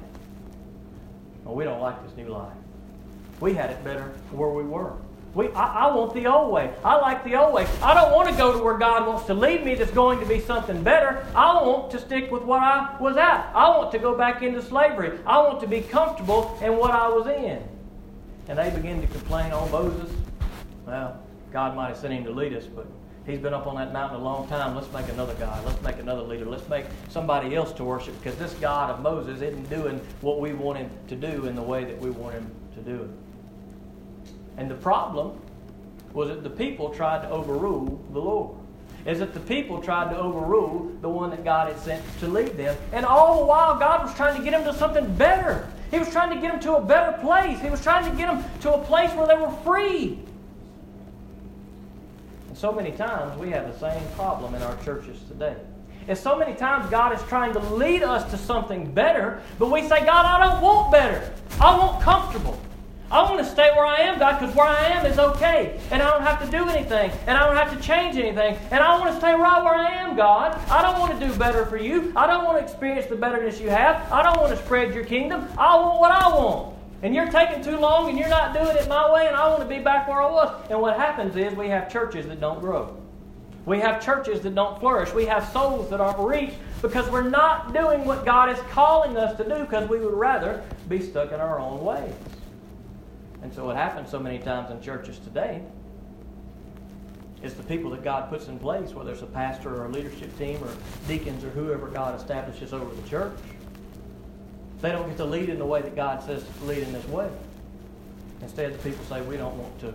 Well, 1.48 1.56
we 1.56 1.64
don't 1.64 1.80
like 1.80 2.06
this 2.06 2.18
new 2.18 2.28
life. 2.28 2.52
We 3.40 3.54
had 3.54 3.70
it 3.70 3.82
better 3.82 4.12
where 4.32 4.50
we 4.50 4.64
were. 4.64 4.98
We, 5.34 5.48
I, 5.50 5.86
I, 5.88 5.96
want 5.96 6.14
the 6.14 6.28
old 6.28 6.52
way. 6.52 6.74
I 6.84 6.98
like 6.98 7.24
the 7.24 7.36
old 7.36 7.54
way. 7.54 7.66
I 7.82 7.94
don't 7.94 8.14
want 8.14 8.28
to 8.28 8.36
go 8.36 8.58
to 8.58 8.62
where 8.62 8.78
God 8.78 9.08
wants 9.08 9.28
to 9.28 9.34
lead 9.34 9.64
me 9.64 9.74
that's 9.76 9.92
going 9.92 10.20
to 10.20 10.26
be 10.26 10.42
something 10.42 10.84
better. 10.84 11.26
I 11.34 11.54
want 11.54 11.90
to 11.92 12.00
stick 12.00 12.30
with 12.32 12.44
what 12.44 12.62
I 12.62 12.98
was 13.00 13.16
at. 13.16 13.50
I 13.56 13.70
want 13.70 13.94
to 13.94 14.00
go 14.00 14.18
back 14.18 14.44
into 14.44 14.62
slavery. 14.62 15.20
I 15.26 15.38
want 15.38 15.62
to 15.62 15.68
be 15.68 15.80
comfortable 15.80 16.58
in 16.62 16.76
what 16.76 16.92
I 16.92 17.08
was 17.08 17.28
in. 17.28 17.64
And 18.50 18.60
they 18.60 18.70
begin 18.70 19.00
to 19.00 19.08
complain 19.08 19.54
on 19.54 19.72
Moses. 19.72 20.12
Well, 20.86 21.18
God 21.54 21.78
might 21.78 21.90
have 21.90 21.98
sent 21.98 22.14
him 22.14 22.26
to 22.26 22.32
lead 22.32 22.54
us, 22.54 22.66
but 22.66 22.88
He's 23.28 23.40
been 23.40 23.54
up 23.54 23.68
on 23.68 23.76
that 23.76 23.92
mountain 23.92 24.22
a 24.22 24.24
long 24.24 24.48
time. 24.48 24.74
Let's 24.74 24.92
make 24.94 25.10
another 25.10 25.34
God. 25.34 25.64
Let's 25.66 25.82
make 25.82 25.98
another 25.98 26.22
leader. 26.22 26.46
Let's 26.46 26.68
make 26.70 26.86
somebody 27.10 27.56
else 27.56 27.74
to 27.74 27.84
worship 27.84 28.18
because 28.24 28.40
this 28.40 28.54
God 28.54 28.90
of 28.90 29.02
Moses 29.02 29.42
isn't 29.42 29.70
doing 29.70 30.00
what 30.22 30.40
we 30.40 30.54
want 30.54 30.78
him 30.78 30.90
to 31.10 31.16
do 31.18 31.46
in 31.46 31.54
the 31.54 31.62
way 31.62 31.84
that 31.84 32.00
we 32.00 32.10
want 32.10 32.36
him 32.36 32.50
to 32.76 32.82
do 32.82 33.04
it. 33.04 33.10
And 34.56 34.72
the 34.72 34.76
problem 34.76 35.38
was 36.14 36.30
that 36.30 36.42
the 36.42 36.50
people 36.50 36.90
tried 36.90 37.22
to 37.24 37.30
overrule 37.30 38.02
the 38.14 38.20
Lord. 38.20 38.58
Is 39.06 39.20
that 39.20 39.34
the 39.34 39.42
people 39.42 39.82
tried 39.82 40.14
to 40.14 40.18
overrule 40.18 40.90
the 41.02 41.10
one 41.10 41.30
that 41.32 41.44
God 41.44 41.68
had 41.68 41.80
sent 41.82 42.04
to 42.22 42.28
lead 42.28 42.56
them. 42.56 42.78
And 42.94 43.06
all 43.06 43.40
the 43.40 43.46
while, 43.46 43.78
God 43.78 44.06
was 44.06 44.16
trying 44.16 44.38
to 44.38 44.44
get 44.44 44.52
them 44.52 44.64
to 44.64 44.78
something 44.78 45.14
better. 45.16 45.68
He 45.92 46.00
was 46.00 46.10
trying 46.12 46.34
to 46.34 46.42
get 46.42 46.52
them 46.52 46.62
to 46.62 46.78
a 46.78 46.82
better 46.82 47.18
place. 47.20 47.60
He 47.60 47.70
was 47.70 47.82
trying 47.84 48.10
to 48.10 48.18
get 48.18 48.28
them 48.28 48.44
to 48.62 48.74
a 48.74 48.84
place 48.86 49.12
where 49.16 49.28
they 49.28 49.36
were 49.36 49.52
free 49.64 50.20
so 52.58 52.72
many 52.72 52.92
times 52.92 53.38
we 53.38 53.52
have 53.52 53.72
the 53.72 53.80
same 53.80 54.04
problem 54.14 54.56
in 54.56 54.64
our 54.64 54.76
churches 54.84 55.20
today. 55.28 55.56
And 56.08 56.18
so 56.18 56.36
many 56.36 56.56
times 56.56 56.90
God 56.90 57.14
is 57.14 57.22
trying 57.28 57.54
to 57.54 57.60
lead 57.60 58.02
us 58.02 58.30
to 58.32 58.38
something 58.38 58.92
better, 58.92 59.44
but 59.60 59.70
we 59.70 59.82
say, 59.82 60.06
God, 60.06 60.26
I 60.26 60.48
don't 60.48 60.62
want 60.62 60.92
better. 60.92 61.34
I 61.60 61.78
want 61.78 62.02
comfortable. 62.02 62.60
I 63.12 63.22
want 63.22 63.38
to 63.38 63.46
stay 63.46 63.72
where 63.76 63.86
I 63.86 63.98
am, 63.98 64.18
God, 64.18 64.40
because 64.40 64.56
where 64.56 64.66
I 64.66 64.88
am 64.88 65.06
is 65.06 65.20
okay. 65.20 65.80
And 65.92 66.02
I 66.02 66.10
don't 66.10 66.24
have 66.24 66.44
to 66.44 66.52
do 66.52 66.68
anything. 66.68 67.12
And 67.28 67.38
I 67.38 67.46
don't 67.46 67.56
have 67.56 67.78
to 67.78 67.82
change 67.82 68.18
anything. 68.18 68.58
And 68.72 68.84
I 68.84 69.00
want 69.00 69.12
to 69.12 69.18
stay 69.18 69.34
right 69.34 69.64
where 69.64 69.76
I 69.76 69.92
am, 69.94 70.18
God. 70.18 70.60
I 70.70 70.82
don't 70.82 71.00
want 71.00 71.18
to 71.18 71.28
do 71.28 71.34
better 71.38 71.66
for 71.66 71.78
you. 71.78 72.12
I 72.16 72.26
don't 72.26 72.44
want 72.44 72.58
to 72.58 72.64
experience 72.64 73.06
the 73.06 73.16
betterness 73.16 73.62
you 73.62 73.70
have. 73.70 74.12
I 74.12 74.24
don't 74.24 74.38
want 74.42 74.58
to 74.58 74.62
spread 74.64 74.94
your 74.96 75.06
kingdom. 75.06 75.48
I 75.58 75.76
want 75.76 76.00
what 76.00 76.12
I 76.12 76.28
want. 76.28 76.77
And 77.04 77.14
you're 77.14 77.30
taking 77.30 77.64
too 77.64 77.78
long 77.78 78.10
and 78.10 78.18
you're 78.18 78.30
not 78.30 78.54
doing 78.54 78.76
it 78.76 78.88
my 78.88 79.12
way, 79.12 79.28
and 79.28 79.36
I 79.36 79.48
want 79.50 79.62
to 79.62 79.68
be 79.68 79.80
back 79.80 80.08
where 80.08 80.22
I 80.22 80.32
was. 80.32 80.66
And 80.70 80.82
what 80.82 80.98
happens 80.98 81.36
is 81.36 81.54
we 81.54 81.70
have 81.70 81.92
churches 81.92 82.26
that 82.28 82.40
don't 82.40 82.60
grow. 82.60 82.98
We 83.66 83.80
have 83.82 84.04
churches 84.04 84.42
that 84.42 84.56
don't 84.56 84.80
flourish. 84.80 85.14
We 85.14 85.26
have 85.26 85.48
souls 85.50 85.90
that 85.90 86.00
aren't 86.00 86.20
reached 86.20 86.56
because 86.82 87.10
we're 87.12 87.30
not 87.30 87.74
doing 87.74 88.06
what 88.06 88.26
God 88.26 88.50
is 88.50 88.58
calling 88.72 89.18
us 89.18 89.38
to 89.38 89.44
do 89.44 89.60
because 89.60 89.88
we 89.90 90.00
would 90.00 90.14
rather 90.14 90.64
be 90.88 91.02
stuck 91.02 91.32
in 91.32 91.40
our 91.40 91.60
own 91.60 91.84
ways. 91.84 92.14
And 93.44 93.54
so, 93.54 93.66
what 93.66 93.76
happens 93.76 94.10
so 94.10 94.20
many 94.20 94.40
times 94.40 94.72
in 94.72 94.82
churches 94.82 95.20
today 95.20 95.62
is 97.44 97.54
the 97.54 97.64
people 97.64 97.92
that 97.92 98.04
God 98.04 98.30
puts 98.30 98.48
in 98.48 98.58
place, 98.58 98.94
whether 98.94 99.12
it's 99.12 99.22
a 99.22 99.28
pastor 99.28 99.76
or 99.76 99.86
a 99.86 99.90
leadership 99.90 100.36
team 100.40 100.64
or 100.64 100.74
deacons 101.08 101.44
or 101.44 101.50
whoever 101.50 101.88
God 101.88 102.20
establishes 102.20 102.74
over 102.74 102.94
the 102.96 103.08
church 103.08 103.34
they 104.82 104.92
don't 104.92 105.08
get 105.08 105.18
to 105.18 105.26
lead 105.26 105.50
in 105.50 105.60
the 105.60 105.66
way 105.66 105.82
that 105.82 105.96
God 105.96 106.24
says 106.24 106.44
to 106.60 106.66
lead 106.66 106.84
in 106.84 106.94
this 106.94 107.08
way. 107.08 107.30
Instead, 108.42 108.74
the 108.74 108.78
people 108.78 109.04
say, 109.06 109.22
we 109.22 109.38
don't 109.38 109.58
want 109.58 109.80
to 109.80 109.94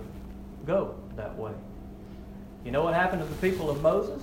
go 0.66 0.96
that 1.16 1.36
way. 1.36 1.52
You 2.64 2.72
know 2.72 2.82
what 2.82 2.94
happened 2.94 3.22
to 3.22 3.28
the 3.28 3.34
people 3.36 3.70
of 3.70 3.80
Moses? 3.82 4.22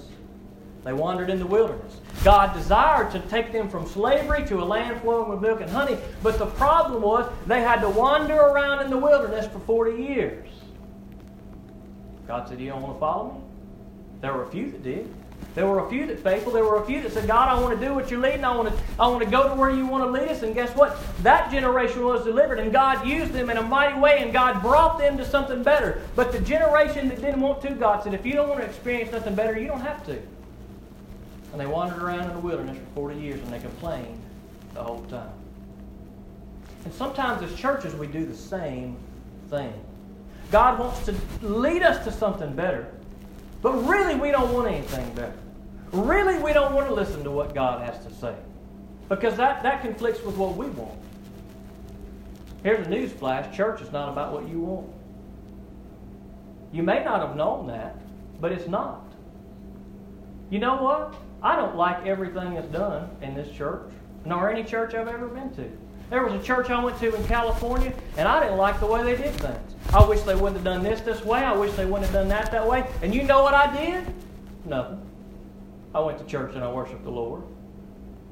They 0.83 0.93
wandered 0.93 1.29
in 1.29 1.39
the 1.39 1.45
wilderness. 1.45 1.97
God 2.23 2.53
desired 2.53 3.11
to 3.11 3.19
take 3.27 3.51
them 3.51 3.69
from 3.69 3.85
slavery 3.85 4.45
to 4.47 4.61
a 4.61 4.65
land 4.65 5.01
flowing 5.01 5.29
with 5.29 5.41
milk 5.41 5.59
and 5.61 5.69
honey, 5.69 5.97
but 6.23 6.39
the 6.39 6.45
problem 6.45 7.01
was 7.01 7.29
they 7.47 7.61
had 7.61 7.81
to 7.81 7.89
wander 7.89 8.35
around 8.35 8.83
in 8.83 8.89
the 8.89 8.97
wilderness 8.97 9.47
for 9.47 9.59
40 9.59 10.01
years. 10.01 10.47
God 12.27 12.47
said, 12.47 12.61
You 12.61 12.69
don't 12.69 12.81
want 12.81 12.95
to 12.95 12.99
follow 12.99 13.33
me? 13.33 13.41
There 14.21 14.33
were 14.33 14.43
a 14.43 14.49
few 14.49 14.71
that 14.71 14.83
did. 14.83 15.13
There 15.55 15.65
were 15.65 15.85
a 15.85 15.89
few 15.89 16.05
that 16.05 16.19
faithful. 16.19 16.53
There 16.53 16.63
were 16.63 16.81
a 16.81 16.85
few 16.85 17.01
that 17.01 17.11
said, 17.11 17.27
God, 17.27 17.49
I 17.49 17.59
want 17.59 17.77
to 17.77 17.85
do 17.85 17.93
what 17.93 18.11
you're 18.11 18.19
leading. 18.19 18.45
I 18.45 18.55
want 18.55 18.69
to, 18.69 18.83
I 18.99 19.07
want 19.07 19.23
to 19.23 19.29
go 19.29 19.49
to 19.49 19.55
where 19.55 19.71
you 19.71 19.85
want 19.85 20.03
to 20.03 20.09
lead 20.09 20.29
us. 20.29 20.43
And 20.43 20.53
guess 20.53 20.73
what? 20.75 20.97
That 21.23 21.51
generation 21.51 22.05
was 22.05 22.23
delivered, 22.23 22.59
and 22.59 22.71
God 22.71 23.05
used 23.05 23.33
them 23.33 23.49
in 23.49 23.57
a 23.57 23.61
mighty 23.61 23.99
way, 23.99 24.19
and 24.19 24.31
God 24.31 24.61
brought 24.61 24.99
them 24.99 25.17
to 25.17 25.25
something 25.25 25.63
better. 25.63 26.01
But 26.15 26.31
the 26.31 26.39
generation 26.39 27.09
that 27.09 27.19
didn't 27.21 27.41
want 27.41 27.61
to, 27.63 27.71
God 27.71 28.03
said, 28.03 28.13
if 28.13 28.25
you 28.25 28.33
don't 28.33 28.47
want 28.47 28.61
to 28.61 28.65
experience 28.65 29.11
nothing 29.11 29.35
better, 29.35 29.59
you 29.59 29.67
don't 29.67 29.81
have 29.81 30.05
to. 30.05 30.21
And 31.51 31.59
they 31.59 31.65
wandered 31.65 32.01
around 32.01 32.29
in 32.29 32.33
the 32.33 32.39
wilderness 32.39 32.77
for 32.77 33.09
40 33.09 33.19
years, 33.19 33.41
and 33.41 33.51
they 33.51 33.59
complained 33.59 34.21
the 34.75 34.83
whole 34.83 35.03
time. 35.05 35.31
And 36.85 36.93
sometimes 36.93 37.41
as 37.41 37.57
churches, 37.59 37.95
we 37.95 38.07
do 38.07 38.25
the 38.25 38.37
same 38.37 38.97
thing. 39.49 39.73
God 40.51 40.79
wants 40.79 41.05
to 41.05 41.15
lead 41.41 41.83
us 41.83 42.03
to 42.05 42.11
something 42.11 42.53
better. 42.55 42.91
But 43.61 43.73
really, 43.87 44.15
we 44.15 44.31
don't 44.31 44.53
want 44.53 44.67
anything 44.67 45.13
better. 45.13 45.33
Really, 45.91 46.37
we 46.39 46.53
don't 46.53 46.73
want 46.73 46.87
to 46.87 46.93
listen 46.93 47.23
to 47.23 47.31
what 47.31 47.53
God 47.53 47.81
has 47.81 48.03
to 48.05 48.13
say 48.13 48.35
because 49.09 49.35
that, 49.37 49.63
that 49.63 49.81
conflicts 49.81 50.23
with 50.23 50.37
what 50.37 50.55
we 50.55 50.67
want. 50.67 50.97
Here's 52.63 52.85
a 52.85 52.89
news 52.89 53.11
flash 53.11 53.55
church 53.55 53.81
is 53.81 53.91
not 53.91 54.09
about 54.09 54.31
what 54.31 54.47
you 54.47 54.59
want. 54.59 54.87
You 56.71 56.83
may 56.83 57.03
not 57.03 57.25
have 57.25 57.35
known 57.35 57.67
that, 57.67 57.97
but 58.39 58.51
it's 58.51 58.67
not. 58.67 59.03
You 60.51 60.59
know 60.59 60.81
what? 60.81 61.15
I 61.41 61.55
don't 61.55 61.75
like 61.75 62.05
everything 62.05 62.53
that's 62.53 62.67
done 62.67 63.09
in 63.21 63.33
this 63.33 63.49
church, 63.55 63.89
nor 64.25 64.51
any 64.51 64.63
church 64.63 64.93
I've 64.93 65.07
ever 65.07 65.27
been 65.27 65.53
to. 65.55 65.71
There 66.09 66.23
was 66.23 66.33
a 66.33 66.43
church 66.43 66.69
I 66.69 66.83
went 66.83 66.99
to 66.99 67.15
in 67.15 67.23
California, 67.25 67.93
and 68.17 68.27
I 68.27 68.41
didn't 68.41 68.57
like 68.57 68.79
the 68.79 68.85
way 68.85 69.03
they 69.03 69.21
did 69.21 69.33
things. 69.35 69.75
I 69.91 70.05
wish 70.05 70.21
they 70.21 70.35
wouldn't 70.35 70.55
have 70.55 70.63
done 70.63 70.83
this 70.83 71.01
this 71.01 71.25
way. 71.25 71.39
I 71.39 71.55
wish 71.55 71.73
they 71.73 71.85
wouldn't 71.85 72.05
have 72.05 72.13
done 72.13 72.27
that 72.27 72.51
that 72.51 72.67
way. 72.67 72.87
And 73.01 73.13
you 73.13 73.23
know 73.23 73.41
what 73.41 73.53
I 73.55 73.75
did? 73.75 74.05
Nothing. 74.65 75.01
I 75.95 75.99
went 75.99 76.19
to 76.19 76.25
church 76.25 76.53
and 76.53 76.63
I 76.63 76.71
worshiped 76.71 77.03
the 77.03 77.09
Lord. 77.09 77.43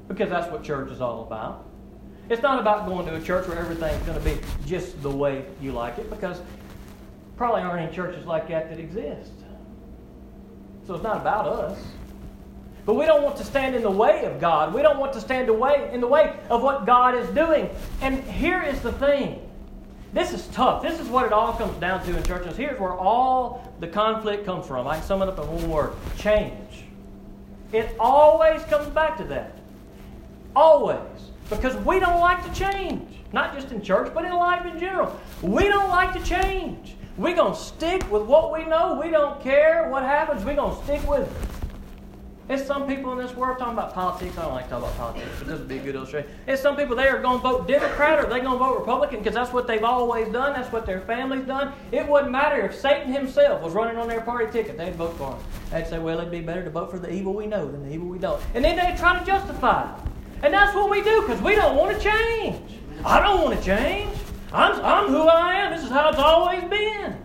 Because 0.08 0.30
that's 0.30 0.52
what 0.52 0.64
church 0.64 0.92
is 0.92 1.02
all 1.02 1.24
about. 1.24 1.66
It's 2.30 2.42
not 2.42 2.60
about 2.60 2.86
going 2.86 3.06
to 3.08 3.16
a 3.16 3.22
church 3.22 3.48
where 3.48 3.58
everything's 3.58 4.04
going 4.04 4.18
to 4.18 4.24
be 4.24 4.40
just 4.66 5.02
the 5.02 5.10
way 5.10 5.46
you 5.62 5.72
like 5.72 5.98
it, 5.98 6.10
because 6.10 6.42
probably 7.38 7.62
aren't 7.62 7.82
any 7.82 7.96
churches 7.96 8.26
like 8.26 8.48
that 8.50 8.70
that 8.70 8.80
exist. 8.80 9.32
So 10.86 10.94
it's 10.94 11.04
not 11.04 11.18
about 11.18 11.48
us. 11.48 11.80
But 12.86 12.96
we 12.96 13.06
don't 13.06 13.24
want 13.24 13.36
to 13.38 13.44
stand 13.44 13.76
in 13.76 13.82
the 13.82 13.92
way 13.92 14.26
of 14.26 14.40
God. 14.40 14.74
We 14.74 14.82
don't 14.82 15.00
want 15.00 15.12
to 15.14 15.22
stand 15.22 15.50
away 15.50 15.90
in 15.92 16.02
the 16.02 16.08
way 16.08 16.38
of 16.50 16.64
what 16.64 16.86
God 16.86 17.16
is 17.16 17.28
doing. 17.30 17.70
And 18.02 18.24
here 18.24 18.62
is 18.62 18.80
the 18.82 18.94
thing. 18.94 19.42
This 20.14 20.34
is 20.34 20.48
tough. 20.48 20.82
This 20.82 21.00
is 21.00 21.08
what 21.08 21.26
it 21.26 21.34
all 21.34 21.54
comes 21.54 21.78
down 21.80 22.04
to 22.06 22.18
in 22.18 22.24
churches. 22.24 22.56
Here's 22.56 22.80
where 22.80 22.94
all 22.94 23.74
the 23.80 23.88
conflict 23.88 24.46
comes 24.46 24.66
from. 24.66 24.88
I 24.88 24.98
can 24.98 25.06
sum 25.06 25.22
it 25.22 25.28
up 25.28 25.38
in 25.38 25.48
one 25.48 25.70
word 25.70 25.94
change. 26.18 26.86
It 27.74 27.96
always 28.00 28.64
comes 28.64 28.88
back 28.88 29.18
to 29.18 29.24
that. 29.26 29.58
Always. 30.56 31.00
Because 31.50 31.76
we 31.86 32.00
don't 32.00 32.20
like 32.20 32.44
to 32.46 32.60
change. 32.60 33.18
Not 33.34 33.54
just 33.54 33.72
in 33.72 33.82
church, 33.82 34.14
but 34.14 34.24
in 34.24 34.32
life 34.34 34.66
in 34.66 34.80
general. 34.80 35.18
We 35.42 35.68
don't 35.68 35.90
like 35.90 36.14
to 36.14 36.24
change. 36.24 36.96
We're 37.18 37.36
going 37.36 37.54
to 37.54 37.60
stick 37.60 38.10
with 38.12 38.24
what 38.24 38.54
we 38.54 38.64
know. 38.66 39.00
We 39.02 39.10
don't 39.10 39.42
care 39.42 39.90
what 39.90 40.04
happens. 40.04 40.46
We're 40.46 40.56
going 40.56 40.76
to 40.76 40.84
stick 40.84 41.08
with 41.08 41.22
it. 41.22 41.57
There's 42.48 42.66
some 42.66 42.88
people 42.88 43.12
in 43.12 43.18
this 43.18 43.36
world 43.36 43.58
talking 43.58 43.74
about 43.74 43.94
politics. 43.94 44.38
I 44.38 44.44
don't 44.44 44.54
like 44.54 44.66
to 44.66 44.70
talk 44.70 44.80
about 44.80 44.96
politics, 44.96 45.30
but 45.38 45.48
this 45.48 45.60
would 45.60 45.68
be 45.68 45.80
a 45.80 45.82
good 45.82 45.96
illustration. 45.96 46.32
There's 46.46 46.62
some 46.62 46.78
people 46.78 46.96
they 46.96 47.10
are 47.10 47.22
going 47.22 47.40
to 47.40 47.44
vote 47.44 47.68
Democrat 47.68 48.20
or 48.20 48.30
they're 48.30 48.40
going 48.40 48.54
to 48.54 48.58
vote 48.58 48.80
Republican 48.80 49.20
because 49.20 49.36
that's 49.36 49.52
what 49.52 49.68
they've 49.68 49.84
always 49.84 50.32
done. 50.32 50.54
That's 50.54 50.72
what 50.72 50.86
their 50.86 51.02
family's 51.02 51.46
done. 51.46 51.74
It 51.92 52.08
wouldn't 52.08 52.32
matter 52.32 52.62
if 52.62 52.74
Satan 52.74 53.12
himself 53.12 53.62
was 53.62 53.74
running 53.74 53.98
on 53.98 54.08
their 54.08 54.22
party 54.22 54.50
ticket. 54.50 54.78
They'd 54.78 54.96
vote 54.96 55.18
for 55.18 55.34
him. 55.34 55.44
They'd 55.72 55.88
say, 55.88 56.00
well, 56.00 56.20
it'd 56.20 56.32
be 56.32 56.40
better 56.40 56.64
to 56.64 56.70
vote 56.70 56.90
for 56.90 57.00
the 57.00 57.12
evil 57.14 57.34
we 57.34 57.48
know 57.48 57.70
than 57.70 57.84
the 57.84 57.94
evil 57.94 58.08
we 58.08 58.18
don't. 58.18 58.42
And 58.54 58.64
then 58.64 58.78
they'd 58.78 58.98
try 58.98 59.20
to 59.20 59.26
justify 59.26 59.94
it. 59.94 60.02
And 60.44 60.54
that's 60.54 60.74
what 60.74 60.90
we 60.90 61.02
do 61.02 61.22
because 61.24 61.42
we 61.42 61.54
don't 61.56 61.76
want 61.76 61.98
to 61.98 62.02
change. 62.02 62.80
I 63.04 63.20
don't 63.20 63.44
want 63.44 63.60
to 63.60 63.66
change. 63.66 64.16
I'm, 64.54 64.80
I'm 64.86 65.08
who 65.10 65.28
I 65.28 65.56
am. 65.56 65.74
This 65.74 65.84
is 65.84 65.90
how 65.90 66.10
it's 66.10 66.18
always 66.18 66.64
been. 66.64 67.18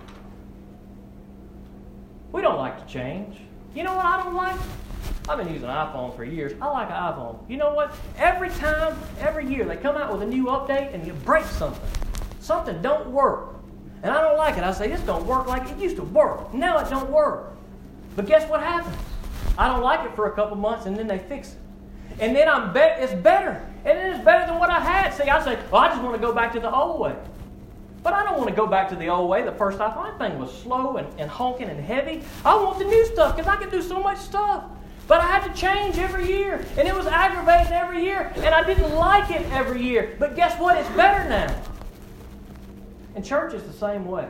We 2.33 2.41
don't 2.41 2.57
like 2.57 2.85
to 2.85 2.93
change. 2.93 3.37
You 3.75 3.85
know 3.85 3.95
what 3.95 4.05
I 4.05 4.23
don't 4.25 4.35
like? 4.35 4.59
I've 5.29 5.39
been 5.39 5.53
using 5.53 5.69
an 5.69 5.75
iPhone 5.75 6.15
for 6.17 6.25
years. 6.25 6.53
I 6.61 6.67
like 6.67 6.91
an 6.91 6.97
iPhone. 6.97 7.39
You 7.49 7.57
know 7.57 7.73
what? 7.75 7.95
Every 8.17 8.51
time, 8.51 8.99
every 9.21 9.47
year, 9.47 9.65
they 9.65 9.77
come 9.77 9.97
out 9.97 10.13
with 10.13 10.23
a 10.23 10.27
new 10.27 10.47
update 10.47 10.93
and 10.93 11.07
you 11.07 11.13
break 11.13 11.45
something. 11.45 11.81
Something 12.41 12.83
don't 12.83 13.09
work. 13.11 13.55
And 14.03 14.11
I 14.11 14.21
don't 14.21 14.37
like 14.37 14.59
it. 14.59 14.65
I 14.65 14.73
say, 14.73 14.89
this 14.89 15.01
don't 15.03 15.25
work 15.25 15.47
like 15.47 15.71
it 15.71 15.79
used 15.79 15.95
to 15.97 16.03
work. 16.03 16.53
Now 16.53 16.79
it 16.79 16.91
don't 16.91 17.09
work. 17.09 17.55
But 18.17 18.27
guess 18.27 18.49
what 18.51 18.61
happens? 18.61 18.97
I 19.57 19.69
don't 19.69 19.83
like 19.83 20.05
it 20.05 20.17
for 20.17 20.27
a 20.27 20.35
couple 20.35 20.57
months 20.57 20.87
and 20.87 20.97
then 20.97 21.07
they 21.07 21.19
fix 21.19 21.53
it. 21.53 21.59
And 22.19 22.35
then 22.35 22.49
I'm 22.49 22.73
bet 22.73 23.01
it's 23.01 23.15
better. 23.15 23.65
And 23.85 23.97
it 23.97 24.17
is 24.17 24.25
better 24.25 24.47
than 24.47 24.59
what 24.59 24.71
I 24.71 24.81
had. 24.81 25.15
See, 25.15 25.29
I 25.29 25.43
say, 25.45 25.57
well, 25.71 25.83
I 25.83 25.89
just 25.89 26.03
want 26.03 26.15
to 26.17 26.21
go 26.21 26.35
back 26.35 26.53
to 26.55 26.61
the 26.61 26.73
old 26.73 27.01
way. 27.01 27.15
But 28.03 28.13
I 28.13 28.25
don't 28.25 28.37
want 28.37 28.51
to 28.51 28.57
go 28.57 28.67
back 28.67 28.89
to 28.89 28.97
the 28.97 29.07
old 29.07 29.31
way. 29.31 29.43
The 29.45 29.53
first 29.53 29.79
iPhone 29.79 30.19
thing 30.19 30.37
was 30.41 30.53
slow 30.53 30.97
and, 30.97 31.07
and 31.21 31.31
honking 31.31 31.69
and 31.69 31.79
heavy. 31.79 32.23
I 32.45 32.57
want 32.57 32.81
the 32.81 32.85
new 32.85 33.07
stuff 33.07 33.37
because 33.37 33.49
I 33.49 33.57
can 33.57 33.71
do 33.71 33.81
so 33.81 34.03
much 34.03 34.19
stuff. 34.19 34.65
But 35.13 35.21
I 35.21 35.27
had 35.27 35.55
to 35.55 35.61
change 35.61 35.99
every 35.99 36.27
year, 36.27 36.65
and 36.79 36.89
it 36.89 36.95
was 36.95 37.05
aggravating 37.05 37.75
every 37.75 38.03
year, 38.03 38.33
and 38.35 38.55
I 38.55 38.65
didn't 38.65 38.95
like 38.95 39.31
it 39.31 39.43
every 39.53 39.83
year. 39.83 40.17
But 40.19 40.37
guess 40.37 40.59
what? 40.59 40.79
It's 40.79 40.89
better 40.97 41.29
now. 41.29 41.55
And 43.15 43.23
church 43.23 43.53
is 43.53 43.63
the 43.65 43.75
same 43.75 44.07
way. 44.07 44.27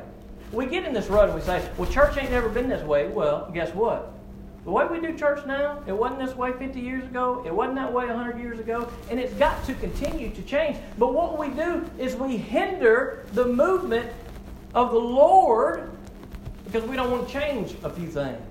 We 0.51 0.67
get 0.67 0.85
in 0.85 0.93
this 0.93 1.07
rut 1.07 1.27
and 1.27 1.39
we 1.39 1.41
say, 1.41 1.65
well, 1.79 1.89
church 1.89 2.17
ain't 2.17 2.33
never 2.33 2.49
been 2.49 2.69
this 2.69 2.85
way. 2.85 3.07
Well, 3.07 3.49
guess 3.55 3.73
what? 3.73 4.13
The 4.65 4.73
way 4.73 4.85
we 4.87 5.01
do 5.01 5.17
church 5.17 5.47
now, 5.47 5.81
it 5.87 5.93
wasn't 5.93 6.19
this 6.19 6.35
way 6.35 6.53
50 6.53 6.81
years 6.81 7.05
ago, 7.05 7.45
it 7.47 7.55
wasn't 7.55 7.77
that 7.77 7.93
way 7.93 8.07
100 8.07 8.41
years 8.41 8.59
ago, 8.59 8.91
and 9.09 9.21
it's 9.21 9.35
got 9.35 9.65
to 9.67 9.75
continue 9.75 10.31
to 10.31 10.43
change. 10.43 10.79
But 10.99 11.15
what 11.15 11.39
we 11.39 11.51
do 11.51 11.89
is 11.97 12.17
we 12.17 12.37
hinder 12.39 13.25
the 13.35 13.47
movement 13.47 14.11
of 14.75 14.91
the 14.91 14.99
Lord 14.99 15.93
because 16.65 16.83
we 16.83 16.97
don't 16.97 17.13
want 17.13 17.29
to 17.29 17.33
change 17.33 17.77
a 17.85 17.89
few 17.89 18.09
things. 18.09 18.43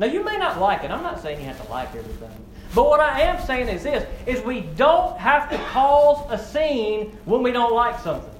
Now, 0.00 0.06
you 0.06 0.24
may 0.24 0.38
not 0.38 0.58
like 0.58 0.82
it. 0.82 0.90
I'm 0.90 1.02
not 1.02 1.20
saying 1.20 1.40
you 1.40 1.44
have 1.44 1.62
to 1.62 1.70
like 1.70 1.94
everything. 1.94 2.30
But 2.74 2.88
what 2.88 3.00
I 3.00 3.20
am 3.20 3.38
saying 3.44 3.68
is 3.68 3.82
this, 3.82 4.08
is 4.26 4.42
we 4.42 4.62
don't 4.62 5.18
have 5.18 5.50
to 5.50 5.58
cause 5.58 6.26
a 6.30 6.42
scene 6.42 7.18
when 7.26 7.42
we 7.42 7.52
don't 7.52 7.74
like 7.74 8.00
something. 8.00 8.30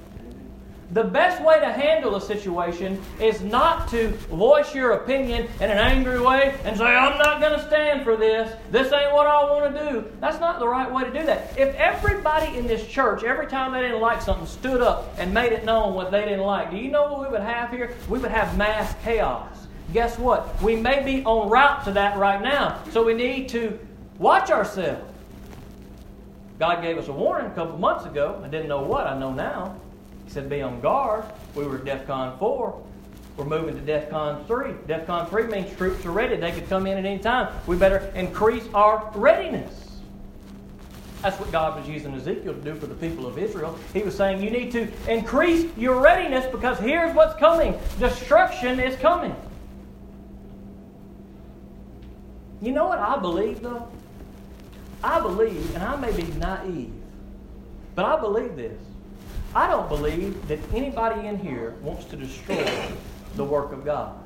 The 0.93 1.05
best 1.05 1.45
way 1.45 1.61
to 1.61 1.71
handle 1.71 2.17
a 2.17 2.21
situation 2.21 2.99
is 3.21 3.43
not 3.43 3.89
to 3.89 4.09
voice 4.09 4.75
your 4.75 4.93
opinion 4.93 5.49
in 5.61 5.71
an 5.71 5.77
angry 5.77 6.19
way 6.19 6.59
and 6.65 6.79
say, 6.79 6.85
I'm 6.85 7.19
not 7.19 7.43
going 7.43 7.61
to 7.61 7.67
stand 7.67 8.05
for 8.05 8.17
this. 8.17 8.57
This 8.71 8.91
ain't 8.91 9.13
what 9.13 9.27
I 9.27 9.45
want 9.45 9.75
to 9.75 9.91
do. 9.91 10.05
That's 10.19 10.41
not 10.41 10.61
the 10.61 10.67
right 10.67 10.91
way 10.91 11.05
to 11.05 11.13
do 11.13 11.27
that. 11.27 11.59
If 11.59 11.75
everybody 11.75 12.57
in 12.57 12.69
this 12.69 12.87
church, 12.87 13.23
every 13.23 13.47
time 13.47 13.73
they 13.73 13.83
didn't 13.83 14.01
like 14.01 14.23
something, 14.23 14.47
stood 14.47 14.81
up 14.81 15.15
and 15.19 15.35
made 15.35 15.53
it 15.53 15.67
known 15.67 15.93
what 15.93 16.11
they 16.11 16.25
didn't 16.25 16.41
like, 16.41 16.71
do 16.71 16.79
you 16.79 16.91
know 16.91 17.13
what 17.13 17.21
we 17.21 17.29
would 17.29 17.43
have 17.43 17.71
here? 17.71 17.95
We 18.09 18.19
would 18.19 18.31
have 18.31 18.57
mass 18.57 18.95
chaos 19.05 19.60
guess 19.93 20.19
what? 20.19 20.61
We 20.63 20.77
may 20.77 21.03
be 21.03 21.19
en 21.19 21.49
route 21.49 21.85
to 21.85 21.93
that 21.93 22.17
right 22.17 22.41
now. 22.41 22.83
So 22.91 23.05
we 23.05 23.15
need 23.15 23.49
to 23.51 23.79
watch 24.19 24.51
ourselves. 24.51 25.07
God 26.59 26.83
gave 26.83 26.99
us 26.99 27.09
a 27.09 27.13
warning 27.13 27.51
a 27.51 27.55
couple 27.55 27.79
months 27.79 28.05
ago. 28.05 28.41
I 28.45 28.49
didn't 28.49 28.69
know 28.69 28.83
what, 28.83 29.07
I 29.07 29.19
know 29.19 29.33
now. 29.33 29.81
He 30.27 30.31
said, 30.31 30.49
be 30.51 30.61
on 30.61 30.81
guard. 30.81 31.25
We 31.55 31.67
were 31.67 31.79
at 31.79 31.85
DEFCON 31.85 32.39
4. 32.39 32.83
We're 33.37 33.45
moving 33.47 33.75
to 33.75 33.81
DEFCON 33.81 34.47
3. 34.47 34.73
DEFCON 34.87 35.31
3 35.31 35.45
means 35.45 35.75
troops 35.77 36.05
are 36.05 36.11
ready. 36.11 36.37
They 36.37 36.53
could 36.53 36.69
come 36.69 36.87
in 36.87 36.99
at 36.99 37.07
any 37.07 37.19
time. 37.19 37.55
We 37.67 37.77
better 37.77 37.99
increase 38.15 38.69
our 38.75 39.11
readiness. 39.15 40.01
That's 41.23 41.39
what 41.39 41.51
God 41.53 41.79
was 41.79 41.89
using 41.89 42.15
Ezekiel 42.15 42.55
to 42.55 42.61
do 42.61 42.75
for 42.75 42.87
the 42.87 42.95
people 42.95 43.27
of 43.27 43.39
Israel. 43.39 43.79
He 43.93 44.03
was 44.03 44.15
saying, 44.15 44.43
You 44.43 44.51
need 44.51 44.73
to 44.73 44.89
increase 45.07 45.71
your 45.77 46.01
readiness 46.01 46.47
because 46.47 46.79
here's 46.79 47.15
what's 47.15 47.39
coming 47.39 47.79
destruction 47.99 48.81
is 48.81 48.99
coming. 49.01 49.35
You 52.63 52.73
know 52.73 52.87
what 52.87 52.99
I 52.99 53.19
believe, 53.19 53.63
though? 53.63 53.89
I 55.03 55.21
believe, 55.21 55.75
and 55.75 55.83
I 55.83 55.97
may 55.97 56.13
be 56.13 56.25
naive, 56.35 56.93
but 57.95 58.05
I 58.05 58.21
believe 58.21 58.57
this. 58.57 58.79
I 59.55 59.67
don't 59.67 59.89
believe 59.89 60.47
that 60.49 60.59
anybody 60.75 61.27
in 61.27 61.39
here 61.39 61.75
wants 61.83 62.05
to 62.07 62.17
destroy 62.17 62.93
the 63.37 63.45
work 63.45 63.73
of 63.73 63.85
God. 63.85 64.17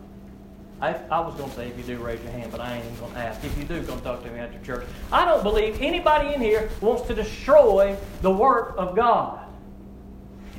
I, 0.80 0.94
I 1.10 1.20
was 1.20 1.34
going 1.36 1.48
to 1.48 1.56
say 1.56 1.68
if 1.68 1.78
you 1.78 1.84
do, 1.84 2.02
raise 2.02 2.20
your 2.22 2.32
hand, 2.32 2.50
but 2.50 2.60
I 2.60 2.76
ain't 2.76 2.84
even 2.84 2.98
going 2.98 3.12
to 3.12 3.18
ask. 3.18 3.42
If 3.44 3.56
you 3.56 3.64
do, 3.64 3.82
come 3.84 4.00
talk 4.00 4.22
to 4.24 4.30
me 4.30 4.38
after 4.40 4.58
church. 4.64 4.86
I 5.12 5.24
don't 5.24 5.42
believe 5.42 5.80
anybody 5.80 6.34
in 6.34 6.40
here 6.40 6.68
wants 6.80 7.06
to 7.06 7.14
destroy 7.14 7.96
the 8.20 8.30
work 8.30 8.74
of 8.76 8.96
God. 8.96 9.43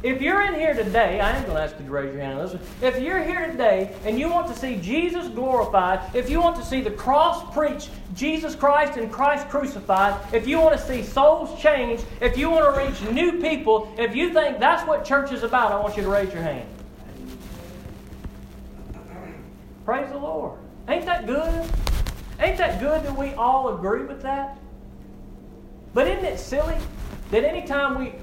If 0.05 0.21
you're 0.21 0.43
in 0.43 0.53
here 0.53 0.75
today, 0.75 1.19
I 1.19 1.31
am 1.31 1.41
going 1.45 1.55
to 1.55 1.63
ask 1.63 1.79
you 1.79 1.85
to 1.87 1.91
raise 1.91 2.13
your 2.13 2.21
hand 2.21 2.39
this. 2.39 2.61
If 2.79 3.01
you're 3.01 3.23
here 3.23 3.47
today 3.47 3.91
and 4.05 4.19
you 4.19 4.29
want 4.29 4.45
to 4.49 4.55
see 4.55 4.75
Jesus 4.75 5.27
glorified, 5.29 5.99
if 6.15 6.29
you 6.29 6.39
want 6.39 6.55
to 6.57 6.63
see 6.63 6.79
the 6.79 6.91
cross 6.91 7.51
preached, 7.51 7.89
Jesus 8.13 8.53
Christ 8.53 8.97
and 8.97 9.11
Christ 9.11 9.49
crucified, 9.49 10.31
if 10.31 10.47
you 10.47 10.59
want 10.59 10.77
to 10.79 10.85
see 10.85 11.01
souls 11.01 11.59
changed, 11.59 12.05
if 12.21 12.37
you 12.37 12.51
want 12.51 12.75
to 12.75 12.79
reach 12.79 13.13
new 13.15 13.41
people, 13.41 13.91
if 13.97 14.15
you 14.15 14.31
think 14.31 14.59
that's 14.59 14.87
what 14.87 15.05
church 15.05 15.31
is 15.31 15.41
about, 15.41 15.71
I 15.71 15.79
want 15.79 15.97
you 15.97 16.03
to 16.03 16.09
raise 16.09 16.31
your 16.31 16.43
hand. 16.43 16.69
Praise 19.85 20.11
the 20.11 20.19
Lord. 20.19 20.59
Ain't 20.87 21.07
that 21.07 21.25
good? 21.25 21.67
Ain't 22.39 22.59
that 22.59 22.79
good 22.79 23.03
that 23.03 23.17
we 23.17 23.33
all 23.33 23.75
agree 23.75 24.03
with 24.03 24.21
that? 24.21 24.59
But 25.95 26.07
isn't 26.07 26.25
it 26.25 26.37
silly 26.37 26.77
that 27.31 27.43
anytime 27.43 27.97
we 27.97 28.13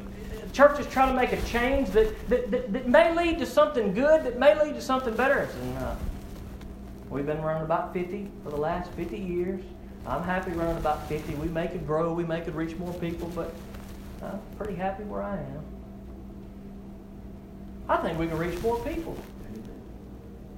churches 0.53 0.87
trying 0.87 1.09
to 1.09 1.15
make 1.15 1.33
a 1.33 1.43
change 1.47 1.91
that, 1.91 2.29
that, 2.29 2.51
that, 2.51 2.73
that, 2.73 2.89
may 2.89 3.15
lead 3.15 3.39
to 3.39 3.47
something 3.47 3.95
good, 3.95 4.25
that 4.25 4.39
may 4.39 4.61
lead 4.63 4.75
to 4.75 4.83
something 4.83 5.15
better. 5.15 5.49
We've 7.09 7.27
been 7.27 7.43
running 7.43 7.65
about 7.65 7.93
50 7.93 8.29
for 8.45 8.51
the 8.51 8.57
last 8.57 8.91
50 8.93 9.19
years. 9.19 9.63
I'm 10.07 10.23
happy 10.23 10.53
running 10.53 10.77
about 10.77 11.09
50. 11.09 11.35
We 11.35 11.49
make 11.49 11.73
it 11.73 11.87
grow, 11.87 12.13
we 12.13 12.25
make 12.25 12.47
it 12.47 12.55
reach 12.55 12.77
more 12.77 12.93
people, 12.95 13.29
but 13.35 13.53
I'm 14.23 14.41
pretty 14.57 14.75
happy 14.75 15.05
where 15.05 15.23
I 15.23 15.37
am. 15.37 15.65
I 17.89 17.97
think 17.99 18.19
we 18.19 18.27
can 18.27 18.39
reach 18.39 18.61
more 18.63 18.79
people. 18.85 19.17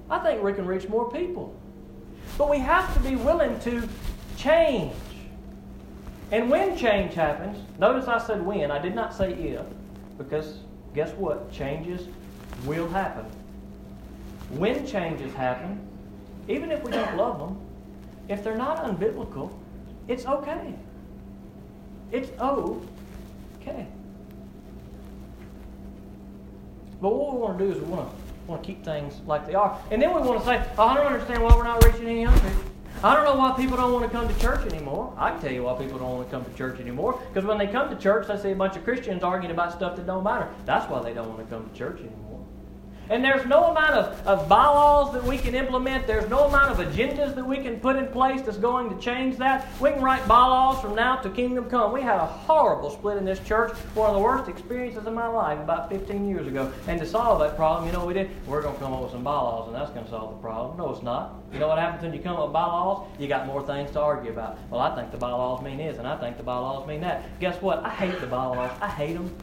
I 0.09 0.19
think 0.19 0.43
we 0.43 0.53
can 0.53 0.65
reach 0.65 0.87
more 0.87 1.11
people. 1.11 1.55
But 2.37 2.49
we 2.49 2.59
have 2.59 2.93
to 2.93 2.99
be 2.99 3.15
willing 3.15 3.59
to 3.61 3.87
change. 4.37 4.93
And 6.31 6.49
when 6.49 6.77
change 6.77 7.13
happens, 7.13 7.57
notice 7.79 8.07
I 8.07 8.17
said 8.19 8.45
when, 8.45 8.71
I 8.71 8.79
did 8.79 8.95
not 8.95 9.13
say 9.13 9.33
if. 9.33 9.65
Because 10.17 10.59
guess 10.93 11.11
what? 11.13 11.51
Changes 11.51 12.07
will 12.65 12.87
happen. 12.89 13.25
When 14.51 14.85
changes 14.85 15.33
happen, 15.33 15.85
even 16.47 16.71
if 16.71 16.83
we 16.83 16.91
don't 16.91 17.17
love 17.23 17.39
them, 17.39 17.59
if 18.27 18.43
they're 18.43 18.57
not 18.57 18.83
unbiblical, 18.83 19.51
it's 20.07 20.25
okay. 20.25 20.73
It's 22.11 22.29
okay. 22.39 23.87
But 27.01 27.09
what 27.09 27.33
we 27.33 27.39
want 27.39 27.59
to 27.59 27.65
do 27.65 27.71
is 27.71 27.79
we 27.79 27.85
want 27.85 28.09
to 28.09 28.15
want 28.47 28.63
to 28.63 28.67
keep 28.67 28.83
things 28.85 29.21
like 29.25 29.45
they 29.47 29.55
are. 29.55 29.79
And 29.91 30.01
then 30.01 30.13
we 30.13 30.21
want 30.21 30.39
to 30.39 30.45
say, 30.45 30.63
oh, 30.77 30.83
I 30.83 30.95
don't 30.95 31.07
understand 31.07 31.43
why 31.43 31.55
we're 31.55 31.63
not 31.63 31.83
reaching 31.83 32.07
any 32.07 32.21
young 32.21 32.33
people. 32.33 32.74
I 33.05 33.13
don't 33.13 33.23
know 33.23 33.35
why 33.35 33.51
people 33.51 33.77
don't 33.77 33.93
want 33.93 34.03
to 34.03 34.09
come 34.09 34.27
to 34.27 34.39
church 34.39 34.65
anymore. 34.73 35.13
I 35.15 35.29
can 35.29 35.39
tell 35.39 35.51
you 35.51 35.61
why 35.61 35.77
people 35.77 35.99
don't 35.99 36.09
want 36.09 36.27
to 36.27 36.35
come 36.35 36.43
to 36.43 36.57
church 36.57 36.79
anymore. 36.79 37.21
Because 37.31 37.47
when 37.47 37.59
they 37.59 37.67
come 37.67 37.87
to 37.91 37.95
church, 37.95 38.27
they 38.27 38.35
see 38.35 38.49
a 38.49 38.55
bunch 38.55 38.77
of 38.77 38.83
Christians 38.83 39.21
arguing 39.21 39.51
about 39.51 39.73
stuff 39.73 39.95
that 39.97 40.07
don't 40.07 40.23
matter. 40.23 40.49
That's 40.65 40.89
why 40.89 41.03
they 41.03 41.13
don't 41.13 41.29
want 41.29 41.47
to 41.47 41.55
come 41.55 41.69
to 41.69 41.77
church 41.77 41.99
anymore. 41.99 42.34
And 43.09 43.23
there's 43.23 43.45
no 43.45 43.65
amount 43.65 43.93
of, 43.93 44.27
of 44.27 44.49
bylaws 44.49 45.13
that 45.13 45.23
we 45.23 45.37
can 45.37 45.53
implement. 45.53 46.07
There's 46.07 46.29
no 46.29 46.45
amount 46.45 46.71
of 46.71 46.85
agendas 46.85 47.35
that 47.35 47.45
we 47.45 47.57
can 47.57 47.79
put 47.79 47.95
in 47.95 48.07
place 48.07 48.41
that's 48.41 48.57
going 48.57 48.89
to 48.89 48.99
change 48.99 49.37
that. 49.37 49.67
We 49.79 49.91
can 49.91 50.01
write 50.01 50.27
bylaws 50.27 50.81
from 50.81 50.95
now 50.95 51.17
to 51.17 51.29
kingdom 51.29 51.69
come. 51.69 51.91
We 51.91 52.01
had 52.01 52.15
a 52.15 52.25
horrible 52.25 52.89
split 52.89 53.17
in 53.17 53.25
this 53.25 53.39
church, 53.39 53.71
one 53.93 54.09
of 54.09 54.15
the 54.15 54.21
worst 54.21 54.49
experiences 54.49 55.05
of 55.05 55.13
my 55.13 55.27
life 55.27 55.59
about 55.59 55.89
15 55.89 56.27
years 56.27 56.47
ago. 56.47 56.71
And 56.87 56.99
to 56.99 57.05
solve 57.05 57.39
that 57.39 57.55
problem, 57.55 57.85
you 57.85 57.93
know 57.93 57.99
what 57.99 58.07
we 58.07 58.13
did? 58.13 58.29
We're 58.47 58.61
going 58.61 58.75
to 58.75 58.81
come 58.81 58.93
up 58.93 59.03
with 59.03 59.11
some 59.11 59.23
bylaws, 59.23 59.67
and 59.67 59.75
that's 59.75 59.91
going 59.91 60.05
to 60.05 60.11
solve 60.11 60.35
the 60.35 60.41
problem. 60.41 60.77
No, 60.77 60.91
it's 60.91 61.03
not. 61.03 61.35
You 61.53 61.59
know 61.59 61.67
what 61.67 61.77
happens 61.77 62.03
when 62.03 62.13
you 62.13 62.19
come 62.19 62.35
up 62.35 62.47
with 62.47 62.53
bylaws? 62.53 63.07
You 63.19 63.27
got 63.27 63.45
more 63.45 63.65
things 63.65 63.91
to 63.91 64.01
argue 64.01 64.31
about. 64.31 64.57
Well, 64.69 64.81
I 64.81 64.95
think 64.95 65.11
the 65.11 65.17
bylaws 65.17 65.63
mean 65.63 65.77
this, 65.77 65.97
and 65.97 66.07
I 66.07 66.17
think 66.17 66.37
the 66.37 66.43
bylaws 66.43 66.87
mean 66.87 67.01
that. 67.01 67.39
Guess 67.39 67.61
what? 67.61 67.83
I 67.83 67.89
hate 67.89 68.19
the 68.19 68.27
bylaws. 68.27 68.71
I 68.81 68.89
hate 68.89 69.13
them. 69.13 69.33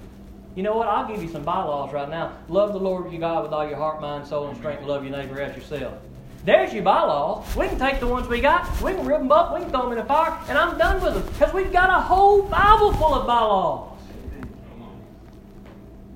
You 0.55 0.62
know 0.62 0.77
what? 0.77 0.87
I'll 0.87 1.09
give 1.09 1.23
you 1.23 1.29
some 1.29 1.45
bylaws 1.45 1.93
right 1.93 2.09
now. 2.11 2.37
Love 2.49 2.75
the 2.75 2.79
Lord 2.79 3.11
your 3.11 3.21
God 3.21 3.45
with 3.45 3.53
all 3.53 3.67
your 3.67 3.77
heart, 3.77 4.03
mind, 4.03 4.27
soul, 4.27 4.49
and 4.49 4.57
strength. 4.57 4.85
Love 4.85 5.03
your 5.03 5.17
neighbor 5.17 5.41
as 5.41 5.57
yourself. 5.57 5.95
There's 6.45 6.75
your 6.75 6.83
bylaws. 6.83 7.55
We 7.57 7.69
can 7.69 7.79
take 7.79 8.01
the 8.01 8.07
ones 8.07 8.29
we 8.29 8.41
got, 8.41 8.69
we 8.83 8.93
can 8.93 9.07
rip 9.07 9.21
them 9.21 9.31
up, 9.31 9.55
we 9.55 9.61
can 9.61 9.71
throw 9.71 9.83
them 9.83 9.93
in 9.93 9.99
the 9.99 10.05
fire, 10.05 10.37
and 10.49 10.59
I'm 10.59 10.77
done 10.77 11.03
with 11.03 11.15
them. 11.15 11.33
Because 11.33 11.55
we've 11.55 11.73
got 11.73 11.88
a 11.88 12.03
whole 12.03 12.43
Bible 12.43 12.93
full 12.95 13.15
of 13.15 13.27
bylaws. 13.27 13.99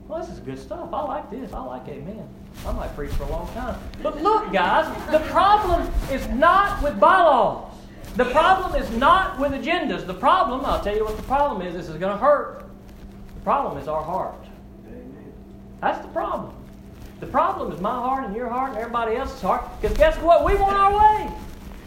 Well, 0.08 0.20
this 0.20 0.28
is 0.28 0.40
good 0.40 0.58
stuff. 0.58 0.92
I 0.92 1.02
like 1.02 1.30
this. 1.30 1.52
I 1.52 1.62
like 1.62 1.88
amen. 1.88 2.28
I 2.66 2.72
might 2.72 2.94
preach 2.94 3.12
for 3.12 3.24
a 3.24 3.30
long 3.30 3.52
time. 3.54 3.78
But 4.02 4.22
look, 4.22 4.52
guys, 4.52 4.86
the 5.10 5.20
problem 5.30 5.90
is 6.10 6.26
not 6.28 6.82
with 6.82 6.98
bylaws. 7.00 7.72
The 8.16 8.26
problem 8.26 8.80
is 8.80 8.88
not 8.92 9.38
with 9.38 9.52
agendas. 9.52 10.06
The 10.06 10.14
problem, 10.14 10.64
I'll 10.64 10.82
tell 10.82 10.94
you 10.94 11.04
what 11.04 11.16
the 11.16 11.22
problem 11.24 11.62
is, 11.62 11.74
this 11.74 11.88
is 11.88 11.96
going 11.96 12.12
to 12.12 12.18
hurt 12.18 12.65
problem 13.46 13.78
is 13.80 13.86
our 13.86 14.02
heart. 14.02 14.44
That's 15.80 16.04
the 16.04 16.08
problem. 16.08 16.52
The 17.20 17.28
problem 17.28 17.70
is 17.70 17.80
my 17.80 17.94
heart 17.94 18.24
and 18.24 18.34
your 18.34 18.48
heart 18.48 18.70
and 18.70 18.78
everybody 18.78 19.14
else's 19.14 19.40
heart. 19.40 19.62
Because 19.80 19.96
guess 19.96 20.16
what? 20.18 20.44
We 20.44 20.56
want 20.56 20.74
our 20.74 20.90
way. 20.92 21.30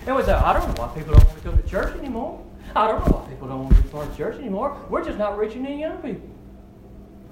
And 0.08 0.16
we 0.16 0.24
say, 0.24 0.32
I 0.32 0.54
don't 0.54 0.66
know 0.70 0.82
why 0.82 0.88
people 0.96 1.16
don't 1.16 1.26
want 1.26 1.38
to 1.38 1.44
come 1.44 1.62
to 1.62 1.68
church 1.68 1.94
anymore. 1.98 2.42
I 2.78 2.88
don't 2.88 3.06
know 3.06 3.18
why 3.18 3.30
people 3.30 3.50
don't 3.50 3.66
want 3.66 3.76
to 3.76 3.82
be 3.82 3.90
part 3.90 4.08
of 4.08 4.16
church 4.16 4.40
anymore. 4.40 4.78
We're 4.90 5.04
just 5.04 5.18
not 5.18 5.38
reaching 5.38 5.66
any 5.66 5.82
young 5.82 5.98
people. 5.98 6.30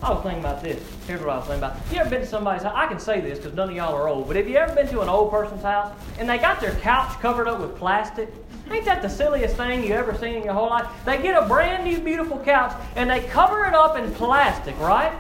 I 0.02 0.12
was 0.12 0.22
thinking 0.22 0.40
about 0.40 0.62
this. 0.62 0.82
Here's 1.08 1.22
what 1.22 1.30
I 1.30 1.38
was 1.38 1.48
thinking 1.48 1.64
about. 1.64 1.78
You 1.92 1.98
ever 1.98 2.10
been 2.10 2.22
to 2.22 2.28
somebody's 2.28 2.62
house? 2.62 2.74
I 2.76 2.86
can 2.86 3.00
say 3.00 3.20
this 3.20 3.40
because 3.40 3.56
none 3.56 3.70
of 3.70 3.76
y'all 3.76 3.96
are 3.96 4.08
old, 4.08 4.28
but 4.28 4.36
have 4.36 4.48
you 4.48 4.56
ever 4.56 4.74
been 4.76 4.88
to 4.90 5.02
an 5.02 5.10
old 5.10 5.32
person's 5.32 5.64
house 5.64 5.92
and 6.20 6.30
they 6.30 6.38
got 6.38 6.62
their 6.62 6.76
couch 6.76 7.20
covered 7.20 7.48
up 7.48 7.60
with 7.60 7.76
plastic? 7.76 8.30
Ain't 8.70 8.86
that 8.86 9.02
the 9.02 9.10
silliest 9.10 9.56
thing 9.56 9.84
you 9.84 9.94
ever 9.94 10.14
seen 10.14 10.36
in 10.36 10.44
your 10.44 10.54
whole 10.54 10.70
life? 10.70 10.86
They 11.04 11.20
get 11.20 11.42
a 11.42 11.48
brand 11.48 11.84
new, 11.84 12.00
beautiful 12.00 12.38
couch 12.40 12.76
and 12.96 13.10
they 13.10 13.22
cover 13.22 13.66
it 13.66 13.74
up 13.74 13.98
in 13.98 14.12
plastic, 14.14 14.78
right? 14.80 15.14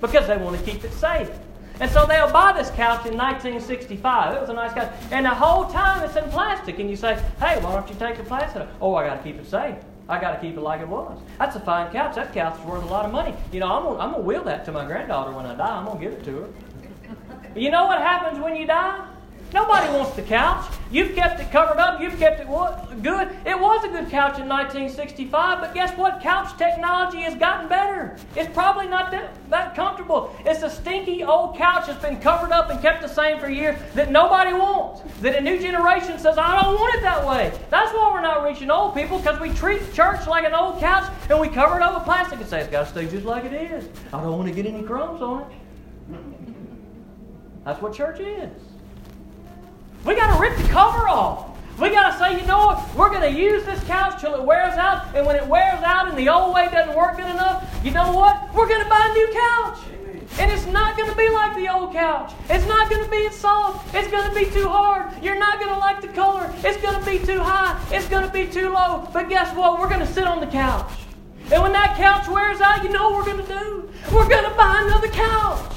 Because 0.00 0.26
they 0.26 0.36
want 0.36 0.58
to 0.58 0.70
keep 0.70 0.82
it 0.82 0.92
safe. 0.92 1.30
And 1.78 1.88
so 1.90 2.04
they'll 2.04 2.32
buy 2.32 2.52
this 2.52 2.70
couch 2.70 3.06
in 3.06 3.16
1965. 3.16 4.34
It 4.34 4.40
was 4.40 4.50
a 4.50 4.54
nice 4.54 4.72
couch. 4.72 4.92
And 5.12 5.24
the 5.24 5.30
whole 5.30 5.66
time 5.66 6.02
it's 6.02 6.16
in 6.16 6.28
plastic. 6.30 6.78
And 6.80 6.90
you 6.90 6.96
say, 6.96 7.14
hey, 7.38 7.62
why 7.62 7.74
don't 7.74 7.88
you 7.88 7.94
take 7.94 8.16
the 8.16 8.24
plastic? 8.24 8.66
Oh, 8.80 8.94
I 8.94 9.06
got 9.06 9.16
to 9.18 9.22
keep 9.22 9.38
it 9.38 9.46
safe. 9.46 9.76
I 10.08 10.20
got 10.20 10.32
to 10.32 10.40
keep 10.40 10.56
it 10.56 10.60
like 10.60 10.80
it 10.80 10.88
was. 10.88 11.18
That's 11.38 11.56
a 11.56 11.60
fine 11.60 11.90
couch. 11.90 12.14
That 12.14 12.32
couch 12.32 12.58
is 12.60 12.64
worth 12.64 12.84
a 12.84 12.86
lot 12.86 13.04
of 13.04 13.12
money. 13.12 13.34
You 13.50 13.60
know, 13.60 13.66
I'm 13.66 13.82
gonna, 13.82 13.98
I'm 13.98 14.10
gonna 14.12 14.22
will 14.22 14.44
that 14.44 14.64
to 14.66 14.72
my 14.72 14.84
granddaughter 14.86 15.32
when 15.32 15.46
I 15.46 15.56
die. 15.56 15.78
I'm 15.78 15.84
to 15.98 16.04
give 16.04 16.12
it 16.12 16.24
to 16.24 16.42
her. 16.42 16.48
you 17.56 17.70
know 17.70 17.86
what 17.86 17.98
happens 17.98 18.38
when 18.42 18.54
you 18.54 18.66
die? 18.66 19.04
Nobody 19.56 19.90
wants 19.90 20.14
the 20.14 20.20
couch. 20.20 20.66
You've 20.90 21.14
kept 21.14 21.40
it 21.40 21.50
covered 21.50 21.78
up. 21.78 21.98
You've 21.98 22.18
kept 22.18 22.40
it 22.40 22.46
good. 23.02 23.28
It 23.46 23.58
was 23.58 23.82
a 23.84 23.88
good 23.88 24.10
couch 24.10 24.38
in 24.38 24.46
1965, 24.46 25.60
but 25.62 25.72
guess 25.72 25.96
what? 25.96 26.20
Couch 26.20 26.58
technology 26.58 27.20
has 27.20 27.34
gotten 27.36 27.66
better. 27.66 28.18
It's 28.36 28.52
probably 28.52 28.86
not 28.86 29.10
that, 29.12 29.34
that 29.48 29.74
comfortable. 29.74 30.36
It's 30.44 30.62
a 30.62 30.68
stinky 30.68 31.24
old 31.24 31.56
couch 31.56 31.86
that's 31.86 32.02
been 32.02 32.20
covered 32.20 32.52
up 32.52 32.68
and 32.68 32.82
kept 32.82 33.00
the 33.00 33.08
same 33.08 33.40
for 33.40 33.48
years 33.48 33.80
that 33.94 34.10
nobody 34.10 34.52
wants. 34.52 35.00
That 35.22 35.36
a 35.36 35.40
new 35.40 35.58
generation 35.58 36.18
says, 36.18 36.36
I 36.36 36.60
don't 36.60 36.74
want 36.74 36.94
it 36.96 37.00
that 37.00 37.26
way. 37.26 37.50
That's 37.70 37.94
why 37.94 38.12
we're 38.12 38.20
not 38.20 38.44
reaching 38.44 38.70
old 38.70 38.94
people 38.94 39.16
because 39.16 39.40
we 39.40 39.54
treat 39.54 39.80
church 39.94 40.26
like 40.26 40.44
an 40.44 40.52
old 40.52 40.80
couch 40.80 41.10
and 41.30 41.40
we 41.40 41.48
cover 41.48 41.76
it 41.76 41.82
up 41.82 41.94
with 41.94 42.04
plastic 42.04 42.40
and 42.40 42.46
say 42.46 42.60
it's 42.60 42.70
got 42.70 42.84
to 42.84 42.90
stay 42.90 43.06
just 43.08 43.24
like 43.24 43.44
it 43.44 43.54
is. 43.54 43.88
I 44.12 44.20
don't 44.20 44.36
want 44.36 44.48
to 44.48 44.54
get 44.54 44.66
any 44.66 44.82
crumbs 44.82 45.22
on 45.22 45.50
it. 45.50 46.16
That's 47.64 47.80
what 47.80 47.94
church 47.94 48.20
is. 48.20 48.75
We 50.04 50.14
got 50.14 50.34
to 50.34 50.40
rip 50.40 50.56
the 50.56 50.68
cover 50.68 51.08
off. 51.08 51.56
We 51.78 51.90
got 51.90 52.12
to 52.12 52.18
say, 52.18 52.40
you 52.40 52.46
know 52.46 52.58
what? 52.58 52.96
We're 52.96 53.10
going 53.10 53.34
to 53.34 53.38
use 53.38 53.64
this 53.64 53.82
couch 53.84 54.20
till 54.20 54.34
it 54.34 54.42
wears 54.42 54.74
out. 54.74 55.14
And 55.14 55.26
when 55.26 55.36
it 55.36 55.46
wears 55.46 55.82
out 55.82 56.08
and 56.08 56.16
the 56.16 56.28
old 56.30 56.54
way 56.54 56.68
doesn't 56.70 56.96
work 56.96 57.16
good 57.16 57.26
enough, 57.26 57.68
you 57.84 57.90
know 57.90 58.12
what? 58.12 58.54
We're 58.54 58.68
going 58.68 58.82
to 58.82 58.88
buy 58.88 59.06
a 59.10 59.12
new 59.12 59.28
couch. 59.32 59.78
And 60.38 60.50
it's 60.50 60.66
not 60.66 60.96
going 60.96 61.10
to 61.10 61.16
be 61.16 61.28
like 61.28 61.54
the 61.54 61.68
old 61.68 61.92
couch. 61.92 62.32
It's 62.48 62.66
not 62.66 62.88
going 62.88 63.04
to 63.04 63.10
be 63.10 63.28
soft. 63.30 63.94
It's 63.94 64.08
going 64.08 64.28
to 64.28 64.34
be 64.34 64.50
too 64.50 64.68
hard. 64.68 65.22
You're 65.22 65.38
not 65.38 65.58
going 65.58 65.72
to 65.72 65.78
like 65.78 66.00
the 66.00 66.08
color. 66.08 66.50
It's 66.64 66.80
going 66.80 66.98
to 66.98 67.10
be 67.10 67.18
too 67.18 67.40
high. 67.40 67.78
It's 67.90 68.08
going 68.08 68.26
to 68.26 68.32
be 68.32 68.46
too 68.46 68.70
low. 68.70 69.08
But 69.12 69.28
guess 69.28 69.54
what? 69.54 69.78
We're 69.78 69.88
going 69.88 70.00
to 70.00 70.12
sit 70.12 70.24
on 70.24 70.40
the 70.40 70.46
couch. 70.46 70.90
And 71.52 71.62
when 71.62 71.72
that 71.72 71.96
couch 71.96 72.26
wears 72.28 72.60
out, 72.60 72.82
you 72.82 72.90
know 72.90 73.10
what 73.10 73.26
we're 73.26 73.32
going 73.32 73.46
to 73.46 73.58
do? 73.58 73.90
We're 74.14 74.28
going 74.28 74.44
to 74.44 74.56
buy 74.56 74.82
another 74.86 75.08
couch. 75.08 75.74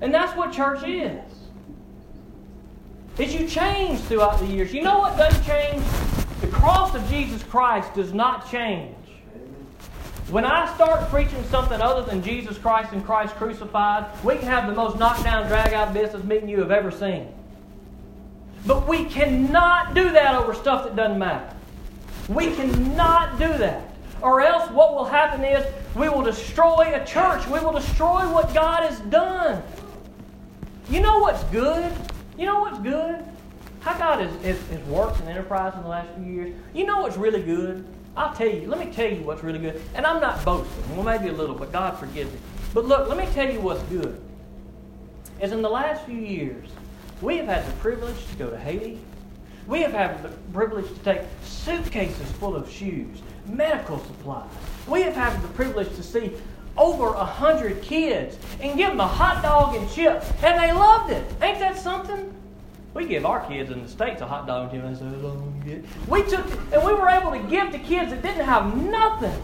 And 0.00 0.14
that's 0.14 0.36
what 0.36 0.52
church 0.52 0.86
is 0.86 1.27
is 3.18 3.34
you 3.34 3.46
change 3.48 4.00
throughout 4.00 4.38
the 4.38 4.46
years. 4.46 4.72
You 4.72 4.82
know 4.82 4.98
what 4.98 5.16
doesn't 5.16 5.44
change? 5.44 5.82
The 6.40 6.46
cross 6.48 6.94
of 6.94 7.06
Jesus 7.08 7.42
Christ 7.42 7.92
does 7.94 8.12
not 8.12 8.50
change. 8.50 8.94
When 10.30 10.44
I 10.44 10.72
start 10.74 11.08
preaching 11.08 11.42
something 11.44 11.80
other 11.80 12.02
than 12.02 12.22
Jesus 12.22 12.58
Christ 12.58 12.92
and 12.92 13.04
Christ 13.04 13.34
crucified, 13.36 14.06
we 14.22 14.36
can 14.36 14.44
have 14.44 14.66
the 14.66 14.74
most 14.74 14.98
knockdown, 14.98 15.48
drag 15.48 15.72
out 15.72 15.94
business 15.94 16.22
meeting 16.22 16.48
you 16.48 16.60
have 16.60 16.70
ever 16.70 16.90
seen. 16.90 17.32
But 18.66 18.86
we 18.86 19.06
cannot 19.06 19.94
do 19.94 20.12
that 20.12 20.34
over 20.34 20.54
stuff 20.54 20.84
that 20.84 20.94
doesn't 20.94 21.18
matter. 21.18 21.56
We 22.28 22.54
cannot 22.54 23.38
do 23.38 23.48
that. 23.56 23.90
Or 24.20 24.42
else 24.42 24.70
what 24.70 24.94
will 24.94 25.06
happen 25.06 25.44
is 25.44 25.64
we 25.94 26.08
will 26.08 26.22
destroy 26.22 26.92
a 26.94 27.04
church. 27.06 27.46
We 27.46 27.60
will 27.60 27.72
destroy 27.72 28.30
what 28.30 28.52
God 28.52 28.82
has 28.82 29.00
done. 29.10 29.62
You 30.90 31.00
know 31.00 31.18
what's 31.18 31.42
good? 31.44 31.90
You 32.38 32.46
know 32.46 32.60
what's 32.60 32.78
good? 32.78 33.24
How 33.80 33.98
God 33.98 34.20
has, 34.20 34.32
has, 34.42 34.68
has 34.68 34.80
worked 34.86 35.20
in 35.20 35.26
enterprise 35.26 35.74
in 35.74 35.82
the 35.82 35.88
last 35.88 36.08
few 36.14 36.24
years. 36.24 36.54
You 36.72 36.86
know 36.86 37.02
what's 37.02 37.16
really 37.16 37.42
good? 37.42 37.84
I'll 38.16 38.32
tell 38.32 38.48
you. 38.48 38.68
Let 38.68 38.78
me 38.78 38.92
tell 38.92 39.10
you 39.10 39.22
what's 39.22 39.42
really 39.42 39.58
good. 39.58 39.82
And 39.96 40.06
I'm 40.06 40.20
not 40.20 40.44
boasting. 40.44 40.96
Well, 40.96 41.04
maybe 41.04 41.30
a 41.30 41.32
little, 41.32 41.56
but 41.56 41.72
God 41.72 41.98
forgive 41.98 42.32
me. 42.32 42.38
But 42.72 42.84
look, 42.84 43.08
let 43.08 43.18
me 43.18 43.26
tell 43.34 43.52
you 43.52 43.60
what's 43.60 43.82
good. 43.84 44.20
Is 45.40 45.50
in 45.50 45.62
the 45.62 45.68
last 45.68 46.04
few 46.04 46.16
years, 46.16 46.68
we 47.20 47.38
have 47.38 47.46
had 47.46 47.66
the 47.66 47.72
privilege 47.78 48.24
to 48.30 48.36
go 48.36 48.50
to 48.50 48.58
Haiti. 48.58 49.00
We 49.66 49.82
have 49.82 49.92
had 49.92 50.22
the 50.22 50.28
privilege 50.52 50.86
to 50.86 51.00
take 51.00 51.22
suitcases 51.42 52.30
full 52.32 52.54
of 52.54 52.70
shoes, 52.70 53.18
medical 53.46 53.98
supplies. 53.98 54.48
We 54.86 55.02
have 55.02 55.14
had 55.14 55.42
the 55.42 55.48
privilege 55.48 55.88
to 55.96 56.04
see 56.04 56.32
over 56.78 57.14
a 57.14 57.24
hundred 57.24 57.82
kids 57.82 58.38
and 58.60 58.76
give 58.76 58.90
them 58.90 59.00
a 59.00 59.06
hot 59.06 59.42
dog 59.42 59.74
and 59.74 59.90
chips, 59.90 60.30
and 60.42 60.58
they 60.58 60.72
loved 60.72 61.10
it. 61.10 61.24
Ain't 61.42 61.58
that 61.58 61.76
something? 61.76 62.34
We 62.94 63.06
give 63.06 63.26
our 63.26 63.46
kids 63.46 63.70
in 63.70 63.82
the 63.82 63.88
States 63.88 64.22
a 64.22 64.26
hot 64.26 64.46
dog 64.46 64.72
and 64.72 64.82
chips, 64.82 65.00
and 65.00 66.08
We 66.08 66.22
took, 66.22 66.46
and 66.72 66.84
we 66.84 66.94
were 66.94 67.08
able 67.08 67.30
to 67.32 67.38
give 67.38 67.70
to 67.72 67.78
kids 67.78 68.10
that 68.10 68.22
didn't 68.22 68.44
have 68.44 68.76
nothing. 68.76 69.42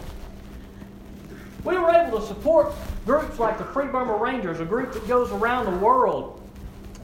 We 1.63 1.77
were 1.77 1.91
able 1.91 2.19
to 2.19 2.25
support 2.25 2.73
groups 3.05 3.39
like 3.39 3.57
the 3.57 3.65
Free 3.65 3.87
Burma 3.87 4.15
Rangers, 4.15 4.59
a 4.59 4.65
group 4.65 4.93
that 4.93 5.07
goes 5.07 5.31
around 5.31 5.65
the 5.65 5.77
world 5.77 6.41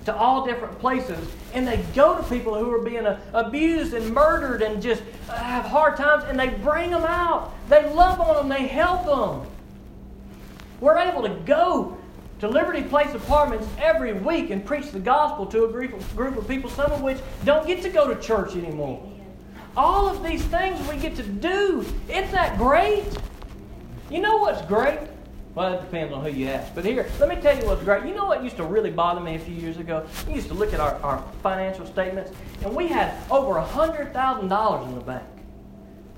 to 0.05 0.15
all 0.15 0.45
different 0.45 0.77
places, 0.79 1.27
and 1.53 1.67
they 1.67 1.77
go 1.95 2.17
to 2.17 2.23
people 2.23 2.55
who 2.55 2.71
are 2.71 2.81
being 2.81 3.05
uh, 3.05 3.19
abused 3.33 3.93
and 3.93 4.13
murdered 4.13 4.61
and 4.61 4.81
just 4.81 5.03
uh, 5.29 5.35
have 5.35 5.65
hard 5.65 5.95
times, 5.95 6.23
and 6.25 6.39
they 6.39 6.47
bring 6.47 6.89
them 6.89 7.03
out. 7.03 7.53
They 7.69 7.87
love 7.93 8.19
on 8.19 8.35
them, 8.35 8.49
they 8.49 8.67
help 8.67 9.05
them. 9.05 9.51
We're 10.81 10.97
able 10.97 11.21
to 11.21 11.29
go 11.45 11.95
to 12.39 12.47
Liberty 12.47 12.81
Place 12.81 13.13
Apartments 13.13 13.67
every 13.77 14.13
week 14.13 14.49
and 14.49 14.65
preach 14.65 14.89
the 14.89 14.99
gospel 14.99 15.45
to 15.45 15.65
a 15.65 15.71
group 15.71 15.93
of, 15.93 16.15
group 16.15 16.35
of 16.35 16.47
people, 16.47 16.71
some 16.71 16.91
of 16.91 17.01
which 17.01 17.19
don't 17.45 17.67
get 17.67 17.83
to 17.83 17.89
go 17.89 18.11
to 18.11 18.19
church 18.19 18.55
anymore. 18.55 19.07
All 19.77 20.09
of 20.09 20.23
these 20.23 20.43
things 20.45 20.85
we 20.89 20.97
get 20.97 21.15
to 21.17 21.23
do. 21.23 21.85
Isn't 22.09 22.31
that 22.31 22.57
great? 22.57 23.05
You 24.09 24.21
know 24.21 24.37
what's 24.37 24.63
great? 24.63 24.99
Well, 25.53 25.73
it 25.73 25.81
depends 25.81 26.13
on 26.13 26.23
who 26.23 26.31
you 26.31 26.47
ask. 26.47 26.73
But 26.73 26.83
here, 26.83 27.07
let 27.19 27.29
me 27.29 27.35
tell 27.35 27.55
you 27.55 27.65
what's 27.67 27.83
great. 27.83 28.05
You 28.05 28.15
know 28.15 28.25
what 28.25 28.43
used 28.43 28.57
to 28.57 28.63
really 28.63 28.89
bother 28.89 29.21
me 29.21 29.35
a 29.35 29.39
few 29.39 29.53
years 29.53 29.77
ago? 29.77 30.07
We 30.27 30.33
used 30.33 30.47
to 30.47 30.55
look 30.55 30.73
at 30.73 30.79
our, 30.79 30.95
our 31.03 31.23
financial 31.43 31.85
statements, 31.85 32.31
and 32.63 32.75
we 32.75 32.87
had 32.87 33.15
over 33.29 33.53
$100,000 33.53 34.87
in 34.87 34.95
the 34.95 35.01
bank. 35.01 35.23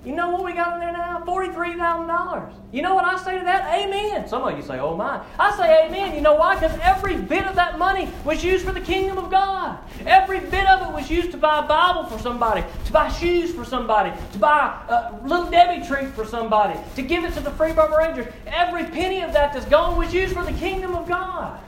You 0.06 0.14
know 0.14 0.32
what 0.32 0.44
we 0.44 0.52
got 0.52 0.74
in 0.74 0.80
there 0.82 0.92
now? 0.92 1.24
$43,000. 1.26 2.54
You 2.74 2.82
know 2.82 2.94
what 2.94 3.06
I 3.06 3.18
say 3.24 3.40
to 3.40 3.46
that? 3.46 3.74
Amen. 3.74 4.28
Some 4.28 4.44
of 4.44 4.58
you 4.58 4.62
say, 4.62 4.78
oh 4.80 4.98
my. 4.98 5.24
I 5.40 5.56
say 5.56 5.88
amen. 5.88 6.14
You 6.14 6.20
know 6.20 6.36
why? 6.36 6.56
Because 6.56 6.78
every 6.82 7.16
bit 7.16 7.46
of 7.46 7.56
that 7.56 7.80
money 7.80 8.10
was 8.26 8.44
used 8.44 8.66
for 8.66 8.74
the 8.74 8.82
kingdom 8.82 9.18
of 9.18 9.32
God. 9.32 9.80
Every 10.06 10.42
bit 10.42 10.68
of 10.68 10.90
it 10.90 10.94
was 10.94 11.10
used 11.10 11.32
to 11.32 11.38
buy 11.38 11.64
a 11.64 11.68
Bible 11.68 12.06
for 12.06 12.20
somebody, 12.20 12.66
to 12.86 12.92
buy 12.92 13.08
shoes 13.10 13.54
for 13.54 13.64
somebody, 13.64 14.12
to 14.34 14.38
buy 14.40 14.78
a 14.90 15.26
little 15.26 15.50
Debbie 15.50 15.88
treat 15.88 16.10
for 16.10 16.26
somebody, 16.26 16.78
to 16.96 17.02
give 17.02 17.24
it 17.24 17.34
to 17.36 17.40
the 17.40 17.52
Free 17.52 17.72
Burma 17.72 17.96
Rangers. 17.98 18.28
Every 18.46 18.84
penny 18.84 19.22
of 19.22 19.32
that 19.32 19.54
that's 19.54 19.66
gone 19.68 19.98
was 19.98 20.14
used 20.14 20.34
for 20.34 20.44
the 20.44 20.52
kingdom 20.54 20.96
of 20.96 21.08
God. 21.08 21.62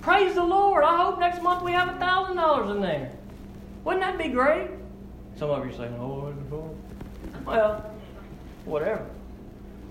Praise 0.00 0.34
the 0.34 0.44
Lord. 0.44 0.84
I 0.84 1.04
hope 1.04 1.18
next 1.18 1.42
month 1.42 1.62
we 1.62 1.72
have 1.72 1.88
$1,000 1.88 2.70
in 2.70 2.80
there. 2.80 3.12
Wouldn't 3.84 4.02
that 4.02 4.16
be 4.16 4.28
great? 4.28 4.70
Some 5.36 5.50
of 5.50 5.66
you 5.66 5.72
say, 5.72 5.88
oh, 6.00 6.32
well, 7.48 7.90
whatever. 8.64 9.06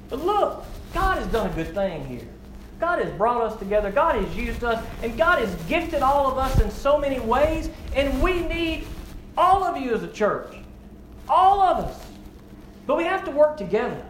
But 0.09 0.23
look, 0.23 0.63
God 0.93 1.17
has 1.17 1.27
done 1.27 1.49
a 1.49 1.53
good 1.53 1.73
thing 1.73 2.05
here. 2.05 2.27
God 2.79 2.99
has 2.99 3.11
brought 3.13 3.41
us 3.41 3.57
together. 3.57 3.91
God 3.91 4.23
has 4.23 4.37
used 4.37 4.63
us. 4.63 4.85
And 5.01 5.17
God 5.17 5.39
has 5.39 5.53
gifted 5.63 6.01
all 6.01 6.31
of 6.31 6.37
us 6.37 6.61
in 6.61 6.69
so 6.69 6.97
many 6.97 7.19
ways. 7.19 7.69
And 7.95 8.21
we 8.21 8.41
need 8.41 8.87
all 9.37 9.63
of 9.63 9.81
you 9.81 9.93
as 9.93 10.03
a 10.03 10.07
church. 10.07 10.55
All 11.27 11.59
of 11.61 11.85
us. 11.85 12.05
But 12.85 12.97
we 12.97 13.03
have 13.03 13.25
to 13.25 13.31
work 13.31 13.57
together. 13.57 14.05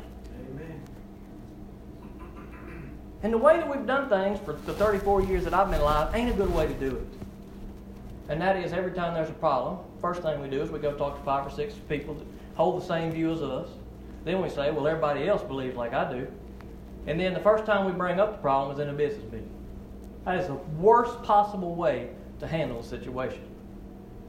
Amen. 0.51 0.81
And 3.23 3.33
the 3.33 3.37
way 3.37 3.57
that 3.57 3.67
we've 3.67 3.87
done 3.87 4.09
things 4.09 4.39
for 4.45 4.53
the 4.53 4.73
34 4.73 5.23
years 5.23 5.43
that 5.45 5.53
I've 5.53 5.71
been 5.71 5.81
alive 5.81 6.13
ain't 6.13 6.29
a 6.29 6.33
good 6.33 6.53
way 6.53 6.67
to 6.67 6.73
do 6.73 6.97
it. 6.97 7.07
And 8.29 8.41
that 8.41 8.57
is 8.57 8.73
every 8.73 8.91
time 8.91 9.13
there's 9.13 9.29
a 9.29 9.33
problem, 9.33 9.79
first 10.01 10.21
thing 10.21 10.41
we 10.41 10.49
do 10.49 10.61
is 10.61 10.69
we 10.69 10.79
go 10.79 10.93
talk 10.93 11.17
to 11.17 11.23
five 11.23 11.47
or 11.47 11.49
six 11.49 11.73
people 11.87 12.13
that 12.15 12.25
hold 12.57 12.81
the 12.81 12.85
same 12.85 13.11
view 13.11 13.31
as 13.31 13.41
us. 13.41 13.69
Then 14.25 14.41
we 14.41 14.49
say, 14.49 14.71
well, 14.71 14.87
everybody 14.87 15.27
else 15.27 15.43
believes 15.43 15.77
like 15.77 15.93
I 15.93 16.11
do. 16.11 16.27
And 17.05 17.19
then 17.19 17.33
the 17.33 17.39
first 17.39 17.65
time 17.65 17.85
we 17.85 17.91
bring 17.91 18.19
up 18.19 18.31
the 18.33 18.37
problem 18.39 18.73
is 18.73 18.79
in 18.79 18.89
a 18.89 18.93
business 18.93 19.23
meeting. 19.31 19.49
That 20.25 20.39
is 20.39 20.47
the 20.47 20.55
worst 20.55 21.21
possible 21.23 21.75
way 21.75 22.09
to 22.39 22.47
handle 22.47 22.79
a 22.79 22.83
situation. 22.83 23.43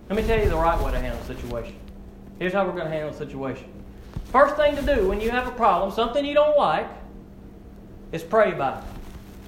Let 0.09 0.17
me 0.17 0.23
tell 0.23 0.39
you 0.39 0.49
the 0.49 0.57
right 0.57 0.81
way 0.85 0.93
to 0.93 1.01
handle 1.01 1.21
a 1.21 1.25
situation. 1.25 1.77
Here's 2.39 2.53
how 2.53 2.65
we're 2.65 2.73
going 2.73 2.85
to 2.85 2.91
handle 2.91 3.11
a 3.11 3.17
situation. 3.17 3.73
First 4.27 4.57
thing 4.57 4.77
to 4.77 4.83
do 4.83 5.09
when 5.09 5.21
you 5.21 5.31
have 5.31 5.49
a 5.49 5.53
problem, 5.53 5.91
something 5.91 6.25
you 6.25 6.35
don't 6.35 6.57
like, 6.57 6.87
is 8.13 8.23
pray 8.23 8.53
about 8.53 8.85
it. 8.85 8.89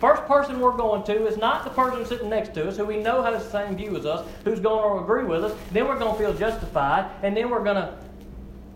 First 0.01 0.25
person 0.25 0.59
we're 0.59 0.77
going 0.77 1.03
to 1.05 1.27
is 1.27 1.37
not 1.37 1.65
the 1.65 1.71
person 1.71 2.05
sitting 2.07 2.31
next 2.31 2.55
to 2.55 2.67
us 2.67 2.79
who 2.79 2.87
we 2.87 2.97
know 2.97 3.23
has 3.23 3.45
the 3.45 3.51
same 3.51 3.77
view 3.77 3.97
as 3.97 4.07
us, 4.07 4.27
who's 4.45 4.59
going 4.59 4.83
to 4.83 5.05
agree 5.05 5.25
with 5.25 5.45
us. 5.45 5.57
Then 5.71 5.87
we're 5.87 5.99
going 5.99 6.13
to 6.13 6.19
feel 6.19 6.33
justified, 6.33 7.11
and 7.23 7.37
then 7.37 7.51
we're 7.51 7.63
going 7.63 7.77
to 7.77 7.95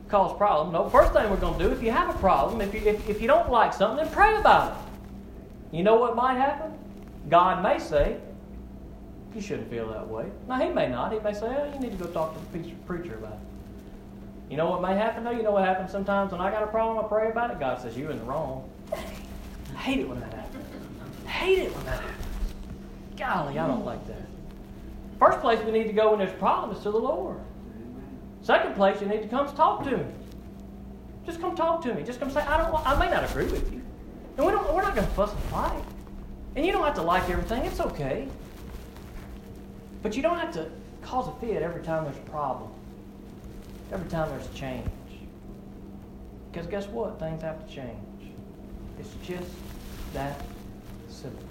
cause 0.08 0.36
problems. 0.36 0.72
No, 0.72 0.88
first 0.88 1.12
thing 1.12 1.28
we're 1.30 1.36
going 1.36 1.58
to 1.58 1.64
do, 1.64 1.72
if 1.72 1.82
you 1.82 1.90
have 1.90 2.14
a 2.14 2.18
problem, 2.18 2.60
if 2.60 2.74
you, 2.74 2.80
if, 2.80 3.08
if 3.08 3.20
you 3.20 3.28
don't 3.28 3.50
like 3.50 3.72
something, 3.72 4.04
then 4.04 4.12
pray 4.12 4.36
about 4.36 4.72
it. 4.72 5.76
You 5.76 5.82
know 5.82 5.96
what 5.96 6.14
might 6.14 6.36
happen? 6.36 6.72
God 7.28 7.62
may 7.62 7.78
say, 7.78 8.18
you 9.34 9.40
shouldn't 9.40 9.68
feel 9.70 9.88
that 9.88 10.06
way. 10.08 10.26
Now, 10.48 10.60
He 10.60 10.68
may 10.68 10.88
not. 10.88 11.12
He 11.12 11.18
may 11.18 11.32
say, 11.32 11.46
oh, 11.46 11.72
you 11.72 11.80
need 11.80 11.98
to 11.98 12.04
go 12.04 12.10
talk 12.12 12.34
to 12.34 12.58
the 12.58 12.70
preacher 12.86 13.14
about 13.14 13.32
it. 13.32 13.38
You 14.50 14.56
know 14.56 14.70
what 14.70 14.82
may 14.82 14.94
happen, 14.94 15.24
though? 15.24 15.30
You 15.30 15.42
know 15.42 15.52
what 15.52 15.64
happens 15.64 15.90
sometimes 15.90 16.30
when 16.30 16.40
I 16.40 16.50
got 16.50 16.62
a 16.62 16.66
problem, 16.66 17.04
I 17.04 17.08
pray 17.08 17.30
about 17.30 17.50
it? 17.50 17.58
God 17.58 17.80
says, 17.80 17.96
you're 17.96 18.10
in 18.10 18.18
the 18.18 18.24
wrong. 18.24 18.70
I 18.92 19.78
hate 19.78 20.00
it 20.00 20.08
when 20.08 20.20
that 20.20 20.32
happens 20.32 20.64
I 21.26 21.28
hate 21.28 21.58
it 21.60 21.74
when 21.74 21.84
that 21.86 22.00
happens. 22.00 22.26
Golly, 23.16 23.58
I 23.58 23.66
don't 23.66 23.84
like 23.84 24.06
that. 24.06 24.22
First 25.18 25.40
place 25.40 25.64
we 25.64 25.72
need 25.72 25.84
to 25.84 25.92
go 25.92 26.10
when 26.10 26.18
there's 26.18 26.32
a 26.32 26.36
problem 26.36 26.76
is 26.76 26.82
to 26.82 26.90
the 26.90 26.98
Lord. 26.98 27.38
Second 28.44 28.74
place, 28.74 29.00
you 29.00 29.06
need 29.06 29.22
to 29.22 29.28
come 29.28 29.46
talk 29.56 29.84
to 29.84 29.96
me. 29.96 30.04
Just 31.24 31.40
come 31.40 31.56
talk 31.56 31.82
to 31.82 31.94
me. 31.94 32.02
Just 32.02 32.20
come 32.20 32.30
say, 32.30 32.42
I 32.42 32.58
don't. 32.58 32.86
I 32.86 32.94
may 32.98 33.10
not 33.10 33.24
agree 33.24 33.46
with 33.46 33.72
you, 33.72 33.80
and 34.36 34.44
we 34.44 34.52
don't. 34.52 34.72
We're 34.74 34.82
not 34.82 34.94
going 34.94 35.06
to 35.06 35.14
fuss 35.14 35.32
and 35.32 35.42
fight. 35.44 35.82
And 36.54 36.66
you 36.66 36.70
don't 36.70 36.84
have 36.84 36.94
to 36.96 37.02
like 37.02 37.28
everything. 37.30 37.64
It's 37.64 37.80
okay. 37.80 38.28
But 40.02 40.14
you 40.14 40.20
don't 40.20 40.38
have 40.38 40.52
to 40.52 40.70
cause 41.00 41.26
a 41.26 41.32
fit 41.40 41.62
every 41.62 41.82
time 41.82 42.04
there's 42.04 42.18
a 42.18 42.30
problem. 42.30 42.70
Every 43.90 44.10
time 44.10 44.28
there's 44.28 44.46
a 44.46 44.54
change. 44.54 44.90
Because 46.52 46.66
guess 46.66 46.86
what? 46.88 47.18
Things 47.18 47.40
have 47.40 47.66
to 47.66 47.74
change. 47.74 48.34
It's 48.98 49.08
just 49.26 49.50
that 50.12 50.38
simple. 51.08 51.42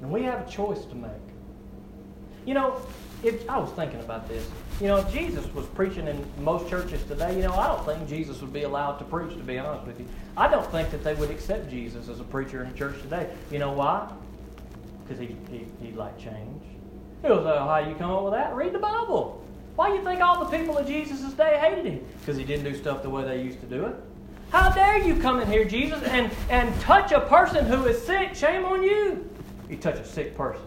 And 0.00 0.12
we 0.12 0.22
have 0.22 0.46
a 0.46 0.50
choice 0.50 0.84
to 0.84 0.94
make. 0.94 1.10
You 2.46 2.54
know, 2.54 2.80
if 3.22 3.48
I 3.48 3.58
was 3.58 3.70
thinking 3.72 4.00
about 4.00 4.28
this, 4.28 4.48
you 4.80 4.88
know, 4.88 4.96
if 4.96 5.12
Jesus 5.12 5.46
was 5.54 5.66
preaching 5.66 6.08
in 6.08 6.24
most 6.38 6.68
churches 6.68 7.02
today, 7.04 7.36
you 7.36 7.42
know, 7.42 7.54
I 7.54 7.68
don't 7.68 7.84
think 7.84 8.08
Jesus 8.08 8.40
would 8.40 8.52
be 8.52 8.62
allowed 8.62 8.98
to 8.98 9.04
preach, 9.04 9.36
to 9.36 9.42
be 9.42 9.58
honest 9.58 9.86
with 9.86 10.00
you. 10.00 10.06
I 10.36 10.48
don't 10.48 10.68
think 10.70 10.90
that 10.90 11.04
they 11.04 11.14
would 11.14 11.30
accept 11.30 11.70
Jesus 11.70 12.08
as 12.08 12.20
a 12.20 12.24
preacher 12.24 12.62
in 12.62 12.70
a 12.70 12.74
church 12.74 13.00
today. 13.02 13.30
You 13.50 13.58
know 13.58 13.72
why? 13.72 14.10
Because 15.02 15.20
he, 15.20 15.36
he, 15.50 15.66
he'd 15.80 15.96
like 15.96 16.18
change. 16.18 16.62
He 17.22 17.28
goes, 17.28 17.46
oh, 17.46 17.58
how 17.58 17.78
you 17.78 17.94
come 17.94 18.10
up 18.10 18.24
with 18.24 18.32
that? 18.32 18.54
Read 18.54 18.72
the 18.72 18.80
Bible. 18.80 19.44
Why 19.76 19.88
do 19.88 19.94
you 19.94 20.04
think 20.04 20.20
all 20.20 20.44
the 20.44 20.56
people 20.56 20.76
of 20.76 20.86
Jesus' 20.86 21.32
day 21.34 21.58
hated 21.58 21.86
him? 21.86 22.04
Because 22.20 22.36
he 22.36 22.44
didn't 22.44 22.64
do 22.64 22.76
stuff 22.76 23.02
the 23.02 23.10
way 23.10 23.24
they 23.24 23.42
used 23.42 23.60
to 23.60 23.66
do 23.66 23.86
it. 23.86 23.94
How 24.50 24.70
dare 24.70 24.98
you 24.98 25.16
come 25.16 25.40
in 25.40 25.50
here, 25.50 25.64
Jesus, 25.64 26.02
and, 26.02 26.30
and 26.50 26.78
touch 26.80 27.12
a 27.12 27.20
person 27.20 27.64
who 27.64 27.86
is 27.86 28.04
sick? 28.04 28.34
Shame 28.34 28.64
on 28.64 28.82
you. 28.82 29.30
You 29.70 29.76
touch 29.76 29.96
a 29.96 30.04
sick 30.04 30.36
person. 30.36 30.66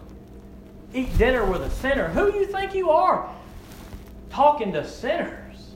Eat 0.96 1.18
dinner 1.18 1.46
with 1.46 1.62
a 1.62 1.70
sinner. 1.70 2.08
Who 2.08 2.32
do 2.32 2.38
you 2.38 2.46
think 2.46 2.74
you 2.74 2.90
are? 2.90 3.30
Talking 4.30 4.72
to 4.72 4.88
sinners. 4.88 5.76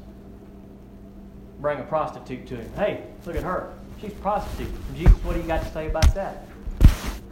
Bring 1.59 1.79
a 1.79 1.83
prostitute 1.83 2.47
to 2.47 2.55
him. 2.55 2.71
Hey, 2.75 3.03
look 3.25 3.35
at 3.35 3.43
her. 3.43 3.73
She's 3.99 4.13
a 4.13 4.15
prostitute. 4.15 4.71
Jesus, 4.95 5.13
what 5.25 5.33
do 5.33 5.41
you 5.41 5.45
got 5.45 5.61
to 5.61 5.71
say 5.73 5.87
about 5.87 6.15
that? 6.15 6.45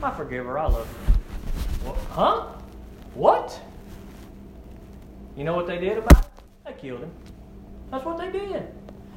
I 0.04 0.12
forgive 0.12 0.45
her. 0.45 0.60
I 0.60 0.65
love 0.65 0.86
her. 1.86 1.93
Huh? 2.10 2.47
What? 3.13 3.58
You 5.38 5.45
know 5.45 5.56
what 5.56 5.65
they 5.65 5.78
did 5.78 5.97
about 5.97 6.26
it? 6.26 6.32
They 6.65 6.73
killed 6.73 7.00
him. 7.00 7.12
That's 7.89 8.04
what 8.04 8.17
they 8.17 8.30
did. 8.32 8.67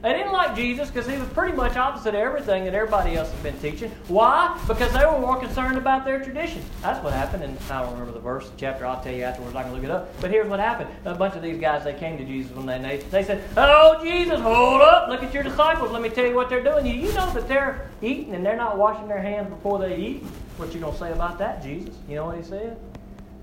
They 0.02 0.12
didn't 0.14 0.32
like 0.32 0.56
Jesus 0.56 0.90
because 0.90 1.06
he 1.06 1.18
was 1.18 1.28
pretty 1.28 1.54
much 1.54 1.76
opposite 1.76 2.14
of 2.14 2.20
everything 2.20 2.64
that 2.64 2.74
everybody 2.74 3.16
else 3.16 3.30
had 3.30 3.42
been 3.42 3.58
teaching. 3.58 3.90
Why? 4.08 4.58
Because 4.66 4.92
they 4.92 5.04
were 5.04 5.18
more 5.18 5.38
concerned 5.38 5.76
about 5.76 6.06
their 6.06 6.22
tradition. 6.22 6.62
That's 6.80 7.02
what 7.04 7.12
happened, 7.12 7.44
and 7.44 7.58
I 7.70 7.82
don't 7.82 7.92
remember 7.92 8.12
the 8.12 8.20
verse, 8.20 8.48
the 8.48 8.56
chapter. 8.56 8.86
I'll 8.86 9.02
tell 9.02 9.12
you 9.12 9.24
afterwards. 9.24 9.54
I 9.54 9.62
can 9.62 9.74
look 9.74 9.84
it 9.84 9.90
up. 9.90 10.18
But 10.20 10.30
here's 10.30 10.48
what 10.48 10.58
happened: 10.58 10.88
a 11.04 11.14
bunch 11.14 11.34
of 11.36 11.42
these 11.42 11.60
guys 11.60 11.84
they 11.84 11.94
came 11.94 12.16
to 12.16 12.24
Jesus 12.24 12.54
when 12.56 12.66
they 12.66 12.98
they 13.10 13.24
said, 13.24 13.42
"Oh 13.56 13.98
Jesus, 14.02 14.40
hold 14.40 14.80
up! 14.80 15.08
Look 15.08 15.22
at 15.22 15.34
your 15.34 15.42
disciples. 15.42 15.90
Let 15.90 16.00
me 16.00 16.08
tell 16.08 16.26
you 16.26 16.34
what 16.34 16.48
they're 16.48 16.62
doing. 16.62 16.86
You, 16.86 16.94
you 16.94 17.12
know 17.12 17.30
that 17.32 17.46
they're 17.46 17.90
eating 18.00 18.34
and 18.34 18.44
they're 18.44 18.56
not 18.56 18.78
washing 18.78 19.06
their 19.08 19.20
hands 19.20 19.50
before 19.50 19.78
they 19.78 19.96
eat. 19.96 20.22
What 20.56 20.74
you 20.74 20.80
gonna 20.80 20.96
say 20.96 21.12
about 21.12 21.38
that, 21.38 21.62
Jesus? 21.62 21.94
You 22.08 22.16
know 22.16 22.26
what 22.26 22.36
he 22.36 22.42
said? 22.42 22.78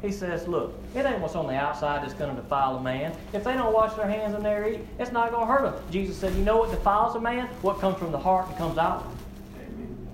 He 0.02 0.12
says, 0.12 0.48
look, 0.48 0.80
it 0.94 1.06
ain't 1.06 1.20
what's 1.20 1.34
on 1.34 1.48
the 1.48 1.56
outside 1.56 2.04
that's 2.04 2.14
going 2.14 2.36
to 2.36 2.40
defile 2.40 2.78
a 2.78 2.82
man. 2.82 3.16
If 3.34 3.44
they 3.44 3.54
don't 3.54 3.74
wash 3.74 3.96
their 3.96 4.08
hands 4.08 4.36
and 4.36 4.46
their 4.46 4.70
eat, 4.70 4.82
it's 5.00 5.12
not 5.12 5.32
going 5.32 5.48
to 5.48 5.52
hurt 5.52 5.64
them. 5.64 5.84
Jesus 5.92 6.16
said, 6.16 6.36
you 6.36 6.44
know 6.44 6.58
what 6.58 6.70
defiles 6.70 7.16
a 7.16 7.20
man? 7.20 7.48
What 7.64 7.80
comes 7.80 7.98
from 7.98 8.12
the 8.12 8.20
heart 8.20 8.48
and 8.48 8.58
comes 8.58 8.78
out. 8.78 9.12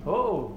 Oh. 0.06 0.56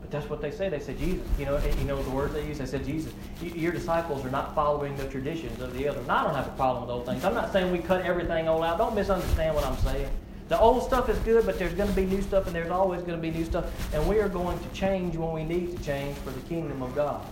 But 0.00 0.12
that's 0.12 0.30
what 0.30 0.40
they 0.40 0.52
say. 0.52 0.68
They 0.68 0.78
said, 0.78 0.96
Jesus, 0.96 1.26
you 1.40 1.44
know, 1.44 1.60
you 1.78 1.84
know 1.84 2.00
the 2.00 2.10
words 2.10 2.34
they 2.34 2.46
use? 2.46 2.58
They 2.58 2.66
said, 2.66 2.84
Jesus, 2.84 3.12
your 3.42 3.72
disciples 3.72 4.24
are 4.24 4.30
not 4.30 4.54
following 4.54 4.96
the 4.96 5.08
traditions 5.08 5.60
of 5.60 5.76
the 5.76 5.88
other. 5.88 5.98
And 5.98 6.10
I 6.10 6.22
don't 6.22 6.36
have 6.36 6.46
a 6.46 6.50
problem 6.50 6.86
with 6.86 6.96
those 6.96 7.06
things. 7.06 7.24
I'm 7.24 7.34
not 7.34 7.52
saying 7.52 7.72
we 7.72 7.78
cut 7.78 8.02
everything 8.02 8.46
all 8.46 8.62
out. 8.62 8.78
Don't 8.78 8.94
misunderstand 8.94 9.56
what 9.56 9.64
I'm 9.64 9.76
saying. 9.78 10.08
The 10.48 10.60
old 10.60 10.84
stuff 10.84 11.08
is 11.08 11.18
good, 11.20 11.44
but 11.44 11.58
there's 11.58 11.74
going 11.74 11.88
to 11.88 11.96
be 11.96 12.04
new 12.04 12.22
stuff, 12.22 12.46
and 12.46 12.54
there's 12.54 12.70
always 12.70 13.00
going 13.00 13.20
to 13.20 13.22
be 13.22 13.36
new 13.36 13.44
stuff. 13.44 13.64
And 13.92 14.08
we 14.08 14.20
are 14.20 14.28
going 14.28 14.56
to 14.56 14.68
change 14.68 15.16
when 15.16 15.32
we 15.32 15.42
need 15.42 15.76
to 15.76 15.82
change 15.82 16.16
for 16.18 16.30
the 16.30 16.40
kingdom 16.42 16.82
of 16.82 16.94
God 16.94 17.26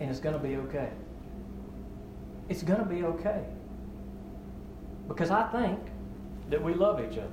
and 0.00 0.10
it's 0.10 0.20
going 0.20 0.34
to 0.34 0.42
be 0.42 0.56
okay. 0.56 0.90
It's 2.48 2.62
going 2.62 2.78
to 2.78 2.84
be 2.84 3.04
okay. 3.04 3.44
Because 5.06 5.30
I 5.30 5.44
think 5.48 5.78
that 6.50 6.62
we 6.62 6.74
love 6.74 7.00
each 7.00 7.18
other. 7.18 7.28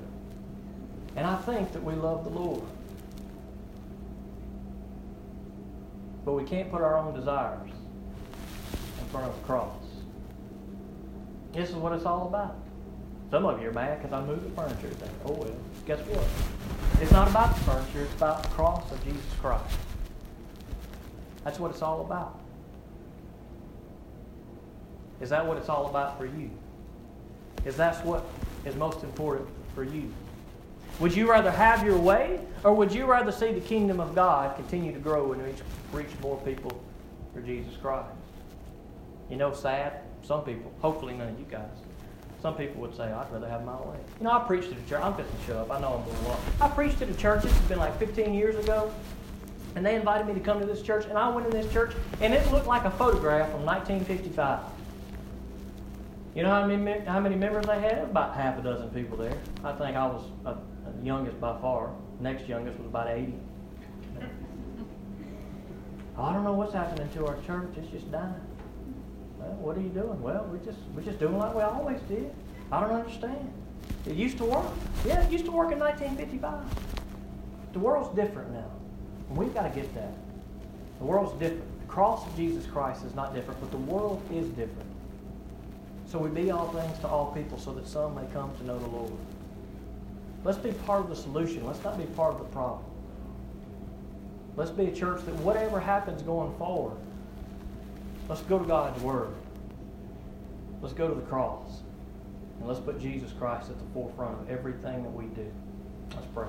And 1.16 1.26
I 1.26 1.36
think 1.36 1.72
that 1.72 1.82
we 1.82 1.94
love 1.94 2.24
the 2.24 2.30
Lord. 2.30 2.62
But 6.24 6.32
we 6.32 6.44
can't 6.44 6.70
put 6.70 6.82
our 6.82 6.96
own 6.96 7.14
desires 7.14 7.70
in 9.00 9.06
front 9.06 9.26
of 9.26 9.38
the 9.38 9.46
cross. 9.46 9.76
This 11.52 11.70
is 11.70 11.76
what 11.76 11.92
it's 11.92 12.04
all 12.04 12.26
about. 12.28 12.56
Some 13.30 13.46
of 13.46 13.62
you 13.62 13.70
are 13.70 13.72
mad 13.72 14.02
because 14.02 14.12
I 14.12 14.24
moved 14.24 14.44
the 14.44 14.50
furniture 14.50 14.88
today. 14.88 15.10
Oh 15.24 15.32
well, 15.32 15.56
guess 15.86 16.00
what? 16.00 16.24
It's 17.00 17.12
not 17.12 17.28
about 17.28 17.54
the 17.54 17.60
furniture, 17.62 18.02
it's 18.02 18.14
about 18.14 18.42
the 18.42 18.48
cross 18.50 18.90
of 18.92 19.02
Jesus 19.04 19.22
Christ. 19.40 19.76
That's 21.44 21.58
what 21.58 21.70
it's 21.70 21.82
all 21.82 22.02
about. 22.02 22.40
Is 25.20 25.30
that 25.30 25.46
what 25.46 25.56
it's 25.56 25.68
all 25.68 25.86
about 25.86 26.18
for 26.18 26.26
you? 26.26 26.50
Is 27.64 27.76
that 27.76 28.04
what 28.04 28.24
is 28.64 28.74
most 28.76 29.02
important 29.02 29.48
for 29.74 29.82
you? 29.84 30.12
Would 31.00 31.14
you 31.14 31.28
rather 31.28 31.50
have 31.50 31.84
your 31.84 31.98
way, 31.98 32.40
or 32.64 32.72
would 32.72 32.92
you 32.92 33.04
rather 33.04 33.30
see 33.30 33.52
the 33.52 33.60
kingdom 33.60 34.00
of 34.00 34.14
God 34.14 34.56
continue 34.56 34.92
to 34.92 34.98
grow 34.98 35.32
and 35.32 35.42
reach, 35.42 35.58
reach 35.92 36.10
more 36.22 36.38
people 36.38 36.82
for 37.34 37.40
Jesus 37.40 37.76
Christ? 37.76 38.08
You 39.28 39.36
know, 39.36 39.52
sad, 39.52 40.00
some 40.22 40.42
people, 40.42 40.72
hopefully 40.80 41.14
none 41.14 41.28
of 41.28 41.38
you 41.38 41.46
guys, 41.50 41.68
some 42.40 42.54
people 42.54 42.80
would 42.82 42.96
say, 42.96 43.04
I'd 43.04 43.30
rather 43.32 43.48
have 43.48 43.64
my 43.64 43.76
way. 43.76 43.96
You 44.20 44.24
know, 44.24 44.30
I 44.30 44.38
preached 44.40 44.70
at 44.70 44.78
a 44.78 44.88
church. 44.88 45.02
I'm 45.02 45.14
fixing 45.14 45.36
to 45.36 45.44
show 45.46 45.58
up. 45.58 45.70
I 45.70 45.80
know 45.80 45.94
I'm 45.94 46.04
going 46.04 46.16
to 46.16 46.24
walk. 46.28 46.38
I 46.60 46.68
preached 46.68 47.02
at 47.02 47.08
a 47.08 47.14
church. 47.14 47.42
This 47.42 47.52
has 47.52 47.68
been 47.68 47.78
like 47.78 47.98
15 47.98 48.32
years 48.34 48.56
ago. 48.56 48.92
And 49.74 49.84
they 49.84 49.96
invited 49.96 50.26
me 50.26 50.34
to 50.34 50.40
come 50.40 50.60
to 50.60 50.66
this 50.66 50.80
church. 50.80 51.06
And 51.06 51.18
I 51.18 51.28
went 51.28 51.46
in 51.46 51.52
this 51.52 51.70
church, 51.72 51.92
and 52.20 52.32
it 52.32 52.50
looked 52.52 52.66
like 52.66 52.84
a 52.84 52.90
photograph 52.92 53.50
from 53.50 53.64
1955. 53.64 54.60
You 56.36 56.42
know 56.42 56.50
how 56.50 56.66
many, 56.66 57.00
how 57.06 57.18
many 57.18 57.34
members 57.34 57.64
they 57.64 57.80
had? 57.80 58.00
About 58.00 58.36
half 58.36 58.58
a 58.58 58.62
dozen 58.62 58.90
people 58.90 59.16
there. 59.16 59.38
I 59.64 59.72
think 59.72 59.96
I 59.96 60.06
was 60.06 60.22
uh, 60.44 60.54
the 60.84 61.02
youngest 61.02 61.40
by 61.40 61.58
far. 61.62 61.94
Next 62.20 62.46
youngest 62.46 62.78
was 62.78 62.88
about 62.88 63.08
80. 63.08 63.32
I 66.18 66.32
don't 66.34 66.44
know 66.44 66.52
what's 66.52 66.74
happening 66.74 67.08
to 67.14 67.26
our 67.26 67.40
church. 67.46 67.70
It's 67.78 67.90
just 67.90 68.12
dying. 68.12 68.34
Well, 69.38 69.52
what 69.52 69.78
are 69.78 69.80
you 69.80 69.88
doing? 69.88 70.20
Well, 70.20 70.46
we're 70.52 70.58
just 70.58 70.78
we're 70.94 71.00
just 71.00 71.18
doing 71.18 71.38
like 71.38 71.54
we 71.54 71.62
always 71.62 72.00
did. 72.02 72.30
I 72.70 72.80
don't 72.80 72.92
understand. 72.92 73.50
It 74.04 74.14
used 74.14 74.36
to 74.36 74.44
work. 74.44 74.66
Yeah, 75.06 75.22
it 75.22 75.32
used 75.32 75.46
to 75.46 75.52
work 75.52 75.72
in 75.72 75.78
1955. 75.78 76.52
The 77.72 77.78
world's 77.78 78.14
different 78.14 78.52
now. 78.52 78.70
And 79.30 79.38
we've 79.38 79.54
got 79.54 79.62
to 79.62 79.70
get 79.80 79.94
that. 79.94 80.12
The 80.98 81.04
world's 81.06 81.32
different. 81.40 81.80
The 81.80 81.86
cross 81.86 82.26
of 82.26 82.36
Jesus 82.36 82.66
Christ 82.66 83.06
is 83.06 83.14
not 83.14 83.34
different, 83.34 83.58
but 83.58 83.70
the 83.70 83.78
world 83.78 84.20
is 84.30 84.48
different. 84.50 84.95
So 86.08 86.18
we 86.18 86.28
be 86.30 86.50
all 86.50 86.68
things 86.68 86.98
to 87.00 87.08
all 87.08 87.32
people 87.32 87.58
so 87.58 87.72
that 87.72 87.86
some 87.86 88.14
may 88.14 88.26
come 88.32 88.54
to 88.58 88.64
know 88.64 88.78
the 88.78 88.86
Lord. 88.86 89.12
Let's 90.44 90.58
be 90.58 90.70
part 90.70 91.00
of 91.00 91.08
the 91.08 91.16
solution. 91.16 91.66
Let's 91.66 91.82
not 91.82 91.98
be 91.98 92.04
part 92.04 92.34
of 92.34 92.38
the 92.38 92.46
problem. 92.46 92.84
Let's 94.54 94.70
be 94.70 94.86
a 94.86 94.92
church 94.92 95.24
that 95.24 95.34
whatever 95.36 95.80
happens 95.80 96.22
going 96.22 96.56
forward, 96.56 96.96
let's 98.28 98.42
go 98.42 98.58
to 98.58 98.64
God's 98.64 99.00
Word. 99.02 99.34
Let's 100.80 100.94
go 100.94 101.08
to 101.08 101.14
the 101.14 101.26
cross. 101.26 101.80
And 102.58 102.68
let's 102.68 102.80
put 102.80 103.00
Jesus 103.00 103.32
Christ 103.32 103.70
at 103.70 103.78
the 103.78 103.84
forefront 103.92 104.40
of 104.40 104.50
everything 104.50 105.02
that 105.02 105.12
we 105.12 105.24
do. 105.26 105.50
Let's 106.14 106.26
pray. 106.32 106.46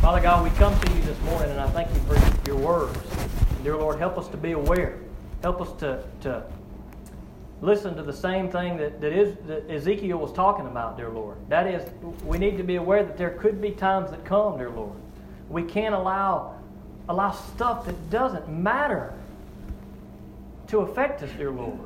Father 0.00 0.20
God, 0.20 0.44
we 0.44 0.56
come 0.56 0.78
to 0.78 0.92
you 0.92 1.02
this 1.02 1.20
morning 1.22 1.50
and 1.50 1.60
I 1.60 1.68
thank 1.70 1.92
you 1.92 2.00
for 2.02 2.48
your 2.48 2.56
words. 2.56 2.98
Dear 3.64 3.76
Lord, 3.76 3.98
help 3.98 4.16
us 4.16 4.28
to 4.28 4.36
be 4.36 4.52
aware. 4.52 5.00
Help 5.42 5.60
us 5.60 5.72
to, 5.80 6.04
to 6.20 6.44
listen 7.60 7.96
to 7.96 8.02
the 8.02 8.12
same 8.12 8.50
thing 8.50 8.76
that, 8.76 9.00
that, 9.00 9.12
is, 9.12 9.36
that 9.46 9.70
Ezekiel 9.70 10.18
was 10.18 10.32
talking 10.32 10.66
about, 10.66 10.96
dear 10.96 11.08
Lord. 11.08 11.38
That 11.48 11.66
is, 11.66 11.88
we 12.24 12.38
need 12.38 12.56
to 12.58 12.62
be 12.62 12.76
aware 12.76 13.02
that 13.02 13.16
there 13.16 13.30
could 13.30 13.60
be 13.60 13.70
times 13.70 14.10
that 14.10 14.24
come, 14.24 14.58
dear 14.58 14.70
Lord. 14.70 14.96
We 15.48 15.62
can't 15.62 15.94
allow, 15.94 16.60
allow 17.08 17.30
stuff 17.30 17.86
that 17.86 18.10
doesn't 18.10 18.48
matter 18.48 19.14
to 20.68 20.80
affect 20.80 21.22
us, 21.22 21.30
dear 21.38 21.50
Lord. 21.50 21.78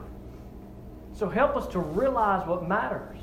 So 1.15 1.29
help 1.29 1.57
us 1.57 1.67
to 1.69 1.79
realize 1.79 2.47
what 2.47 2.67
matters. 2.67 3.19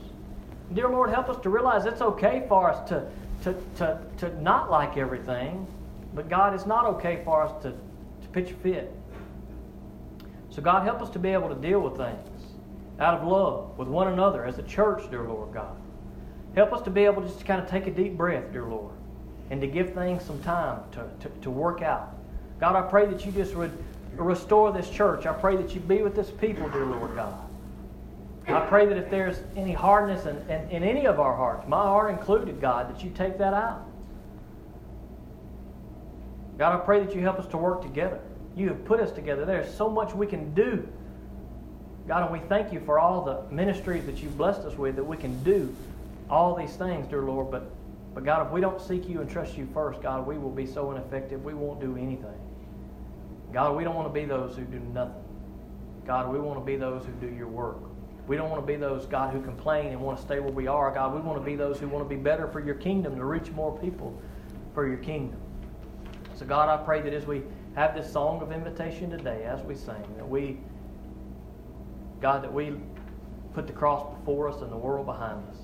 Dear 0.74 0.90
Lord, 0.90 1.10
help 1.10 1.30
us 1.30 1.42
to 1.44 1.50
realize 1.50 1.86
it's 1.86 2.02
okay 2.02 2.46
for 2.48 2.70
us 2.70 2.88
to, 2.90 3.10
to, 3.44 3.56
to, 3.78 4.00
to 4.18 4.42
not 4.42 4.70
like 4.70 4.98
everything, 4.98 5.66
but 6.14 6.30
God, 6.30 6.54
it's 6.54 6.66
not 6.66 6.86
okay 6.86 7.22
for 7.24 7.42
us 7.42 7.62
to, 7.64 7.72
to 7.72 8.28
pitch 8.32 8.52
a 8.52 8.54
fit. 8.56 8.94
So, 10.50 10.62
God, 10.62 10.84
help 10.84 11.02
us 11.02 11.10
to 11.12 11.20
be 11.20 11.30
able 11.30 11.50
to 11.50 11.56
deal 11.56 11.80
with 11.80 11.98
things 11.98 12.37
out 13.00 13.20
of 13.20 13.28
love 13.28 13.78
with 13.78 13.88
one 13.88 14.08
another 14.08 14.46
as 14.46 14.58
a 14.58 14.64
church, 14.64 15.10
dear 15.10 15.24
Lord 15.24 15.54
God. 15.54 15.76
Help 16.56 16.74
us 16.74 16.82
to 16.84 16.90
be 16.90 17.06
able 17.06 17.22
just 17.22 17.40
to 17.40 17.46
kind 17.46 17.62
of 17.62 17.70
take 17.70 17.86
a 17.88 17.92
deep 17.92 18.18
breath, 18.18 18.52
dear 18.52 18.66
Lord, 18.66 18.94
and 19.52 19.62
to 19.62 19.68
give 19.68 19.94
things 19.94 20.24
some 20.24 20.42
time 20.42 20.82
to, 20.94 21.08
to, 21.22 21.30
to 21.42 21.52
work 21.52 21.82
out. 21.82 22.16
God, 22.60 22.76
I 22.76 22.82
pray 22.82 23.06
that 23.06 23.26
you 23.26 23.32
just 23.32 23.56
would 23.56 23.78
restore 24.16 24.72
this 24.72 24.90
church. 24.90 25.26
I 25.26 25.34
pray 25.34 25.56
that 25.58 25.76
you 25.76 25.80
be 25.80 26.02
with 26.02 26.16
this 26.16 26.32
people, 26.32 26.68
dear 26.70 26.86
Lord 26.86 27.14
God. 27.16 27.48
I 28.48 28.62
pray 28.62 28.86
that 28.86 28.98
if 28.98 29.10
there's 29.10 29.42
any 29.58 29.74
hardness 29.74 30.26
in, 30.26 30.38
in, 30.50 30.70
in, 30.70 30.84
any 30.84 31.06
of 31.06 31.20
our 31.20 31.36
hearts, 31.36 31.68
my 31.68 31.84
heart 31.84 32.10
included, 32.12 32.62
God, 32.62 32.90
that 32.90 33.04
you 33.04 33.10
take 33.10 33.38
that 33.40 33.54
out. 33.54 33.86
God, 36.58 36.74
I 36.74 36.84
pray 36.86 37.04
that 37.04 37.14
you 37.14 37.22
help 37.22 37.40
us 37.40 37.48
to 37.48 37.58
work 37.58 37.82
together. 37.82 38.20
You 38.56 38.70
have 38.70 38.86
put 38.86 39.02
us 39.02 39.12
together. 39.12 39.46
There's 39.46 39.72
so 39.72 39.90
much 39.90 40.14
we 40.14 40.26
can 40.26 40.54
do 40.54 40.88
God, 42.08 42.24
and 42.24 42.32
we 42.32 42.40
thank 42.48 42.72
you 42.72 42.80
for 42.80 43.00
all 43.00 43.26
the 43.26 43.54
ministries 43.54 44.06
that 44.06 44.24
you've 44.24 44.38
blessed 44.38 44.62
us 44.62 44.78
with 44.78 44.96
that 44.96 45.04
we 45.04 45.18
can 45.18 45.44
do 45.44 45.76
all 46.30 46.56
these 46.56 46.76
things, 46.76 47.06
dear 47.08 47.24
Lord. 47.24 47.52
But, 47.52 47.70
but 48.14 48.24
God, 48.24 48.48
if 48.48 48.54
we 48.54 48.62
don't 48.62 48.82
seek 48.82 49.10
you 49.10 49.20
and 49.20 49.30
trust 49.30 49.58
you 49.58 49.68
first, 49.74 50.02
God, 50.02 50.26
we 50.26 50.38
will 50.38 50.52
be 50.52 50.66
so 50.66 50.92
ineffective, 50.92 51.44
we 51.44 51.54
won't 51.54 51.82
do 51.82 51.98
anything. 51.98 52.40
God, 53.52 53.76
we 53.76 53.84
don't 53.84 53.96
want 53.96 54.08
to 54.08 54.14
be 54.14 54.26
those 54.26 54.56
who 54.56 54.64
do 54.64 54.80
nothing. 54.80 55.24
God, 56.06 56.32
we 56.32 56.40
want 56.40 56.60
to 56.60 56.66
be 56.66 56.78
those 56.78 57.06
who 57.06 57.12
do 57.28 57.34
your 57.34 57.48
work. 57.48 57.78
We 58.28 58.38
don't 58.38 58.50
want 58.50 58.62
to 58.62 58.68
be 58.68 58.78
those, 58.78 59.06
God, 59.06 59.34
who 59.34 59.42
complain 59.42 59.88
and 59.88 60.00
want 60.00 60.18
to 60.18 60.24
stay 60.24 60.40
where 60.40 60.52
we 60.52 60.68
are. 60.68 60.94
God, 60.94 61.14
we 61.14 61.20
want 61.20 61.40
to 61.40 61.46
be 61.46 61.56
those 61.56 61.78
who 61.80 61.88
want 61.90 62.08
to 62.08 62.10
be 62.10 62.22
better 62.22 62.48
for 62.48 62.62
your 62.62 62.76
kingdom, 62.76 63.16
to 63.18 63.26
reach 63.26 63.52
more 63.52 63.78
people 63.80 64.18
for 64.74 64.88
your 64.88 64.98
kingdom. 64.98 65.40
So, 66.36 66.46
God, 66.46 66.70
I 66.70 66.84
pray 66.84 67.02
that 67.02 67.14
as 67.14 67.26
we 67.26 67.44
have 67.76 67.96
this 67.96 68.12
song 68.12 68.42
of 68.42 68.52
invitation 68.52 69.10
today, 69.10 69.44
as 69.44 69.62
we 69.62 69.76
sing, 69.76 70.04
that 70.18 70.28
we 70.28 70.58
God, 72.22 72.44
that 72.44 72.54
we 72.54 72.74
put 73.54 73.68
the 73.68 73.74
cross 73.74 74.14
before 74.18 74.50
us 74.50 74.62
and 74.62 74.72
the 74.72 74.78
world 74.78 75.06
behind 75.06 75.42
us. 75.50 75.58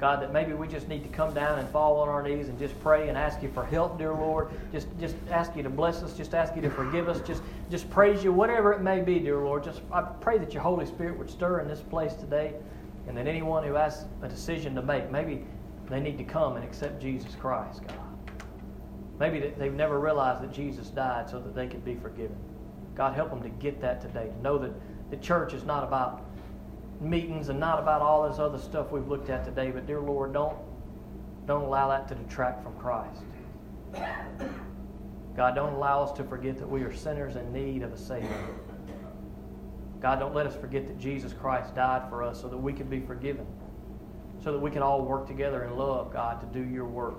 God, 0.00 0.20
that 0.22 0.32
maybe 0.32 0.52
we 0.52 0.66
just 0.66 0.88
need 0.88 1.02
to 1.04 1.08
come 1.08 1.32
down 1.32 1.58
and 1.58 1.68
fall 1.68 1.98
on 2.00 2.08
our 2.08 2.22
knees 2.22 2.48
and 2.48 2.58
just 2.58 2.78
pray 2.80 3.08
and 3.08 3.16
ask 3.16 3.42
you 3.42 3.50
for 3.50 3.64
help, 3.64 3.96
dear 3.96 4.12
Lord. 4.12 4.50
Just, 4.72 4.88
just 4.98 5.14
ask 5.30 5.54
you 5.56 5.62
to 5.62 5.70
bless 5.70 6.02
us. 6.02 6.16
Just 6.16 6.34
ask 6.34 6.54
you 6.56 6.62
to 6.62 6.70
forgive 6.70 7.08
us. 7.08 7.20
Just, 7.26 7.42
just 7.70 7.88
praise 7.90 8.24
you, 8.24 8.32
whatever 8.32 8.72
it 8.72 8.82
may 8.82 9.00
be, 9.00 9.18
dear 9.18 9.38
Lord. 9.38 9.62
Just 9.62 9.82
I 9.92 10.02
pray 10.02 10.36
that 10.38 10.52
your 10.52 10.62
Holy 10.62 10.84
Spirit 10.84 11.16
would 11.16 11.30
stir 11.30 11.60
in 11.60 11.68
this 11.68 11.80
place 11.80 12.14
today, 12.14 12.54
and 13.06 13.16
that 13.16 13.26
anyone 13.26 13.64
who 13.64 13.74
has 13.74 14.06
a 14.22 14.28
decision 14.28 14.74
to 14.74 14.82
make, 14.82 15.10
maybe 15.10 15.44
they 15.88 16.00
need 16.00 16.18
to 16.18 16.24
come 16.24 16.56
and 16.56 16.64
accept 16.64 17.00
Jesus 17.00 17.34
Christ, 17.36 17.82
God. 17.86 17.96
Maybe 19.20 19.52
they've 19.56 19.72
never 19.72 20.00
realized 20.00 20.42
that 20.42 20.52
Jesus 20.52 20.88
died 20.88 21.30
so 21.30 21.38
that 21.38 21.54
they 21.54 21.68
could 21.68 21.84
be 21.84 21.94
forgiven. 21.94 22.36
God, 22.96 23.14
help 23.14 23.30
them 23.30 23.42
to 23.42 23.48
get 23.48 23.80
that 23.80 24.00
today, 24.00 24.26
to 24.26 24.42
know 24.42 24.58
that 24.58 24.72
the 25.10 25.16
church 25.16 25.52
is 25.52 25.64
not 25.64 25.84
about 25.84 26.24
meetings 27.00 27.48
and 27.48 27.60
not 27.60 27.78
about 27.78 28.02
all 28.02 28.28
this 28.28 28.38
other 28.38 28.58
stuff 28.58 28.90
we've 28.90 29.08
looked 29.08 29.30
at 29.30 29.44
today. 29.44 29.70
But 29.70 29.86
dear 29.86 30.00
Lord, 30.00 30.32
don't 30.32 30.56
don't 31.46 31.62
allow 31.62 31.88
that 31.88 32.08
to 32.08 32.14
detract 32.14 32.62
from 32.62 32.74
Christ. 32.78 33.20
God, 35.36 35.54
don't 35.54 35.74
allow 35.74 36.02
us 36.02 36.12
to 36.12 36.24
forget 36.24 36.58
that 36.58 36.68
we 36.68 36.82
are 36.82 36.94
sinners 36.94 37.36
in 37.36 37.52
need 37.52 37.82
of 37.82 37.92
a 37.92 37.98
Savior. 37.98 38.30
God, 40.00 40.20
don't 40.20 40.34
let 40.34 40.46
us 40.46 40.54
forget 40.54 40.86
that 40.86 40.98
Jesus 40.98 41.32
Christ 41.32 41.74
died 41.74 42.08
for 42.08 42.22
us 42.22 42.40
so 42.40 42.48
that 42.48 42.56
we 42.56 42.72
could 42.72 42.88
be 42.88 43.00
forgiven, 43.00 43.46
so 44.42 44.52
that 44.52 44.58
we 44.58 44.70
can 44.70 44.82
all 44.82 45.02
work 45.02 45.26
together 45.26 45.64
in 45.64 45.76
love, 45.76 46.12
God, 46.12 46.40
to 46.40 46.46
do 46.58 46.64
your 46.64 46.84
work. 46.84 47.18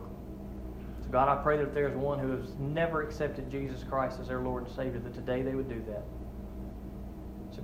So, 1.04 1.10
God, 1.10 1.28
I 1.28 1.41
pray 1.41 1.58
that 1.58 1.63
if 1.67 1.74
there's 1.74 1.95
one 1.95 2.19
who 2.19 2.32
has 2.32 2.56
never 2.58 3.02
accepted 3.02 3.50
Jesus 3.52 3.84
Christ 3.84 4.19
as 4.19 4.28
their 4.28 4.39
Lord 4.39 4.65
and 4.65 4.76
Savior, 4.76 5.00
that 5.00 5.13
today 5.13 5.41
they 5.41 5.56
would 5.56 5.69
do 5.69 5.84
that. 5.88 6.04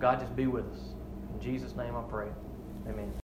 God, 0.01 0.19
just 0.19 0.35
be 0.35 0.47
with 0.47 0.65
us. 0.65 0.95
In 1.31 1.39
Jesus' 1.39 1.77
name 1.77 1.95
I 1.95 2.01
pray. 2.01 2.29
Amen. 2.89 3.20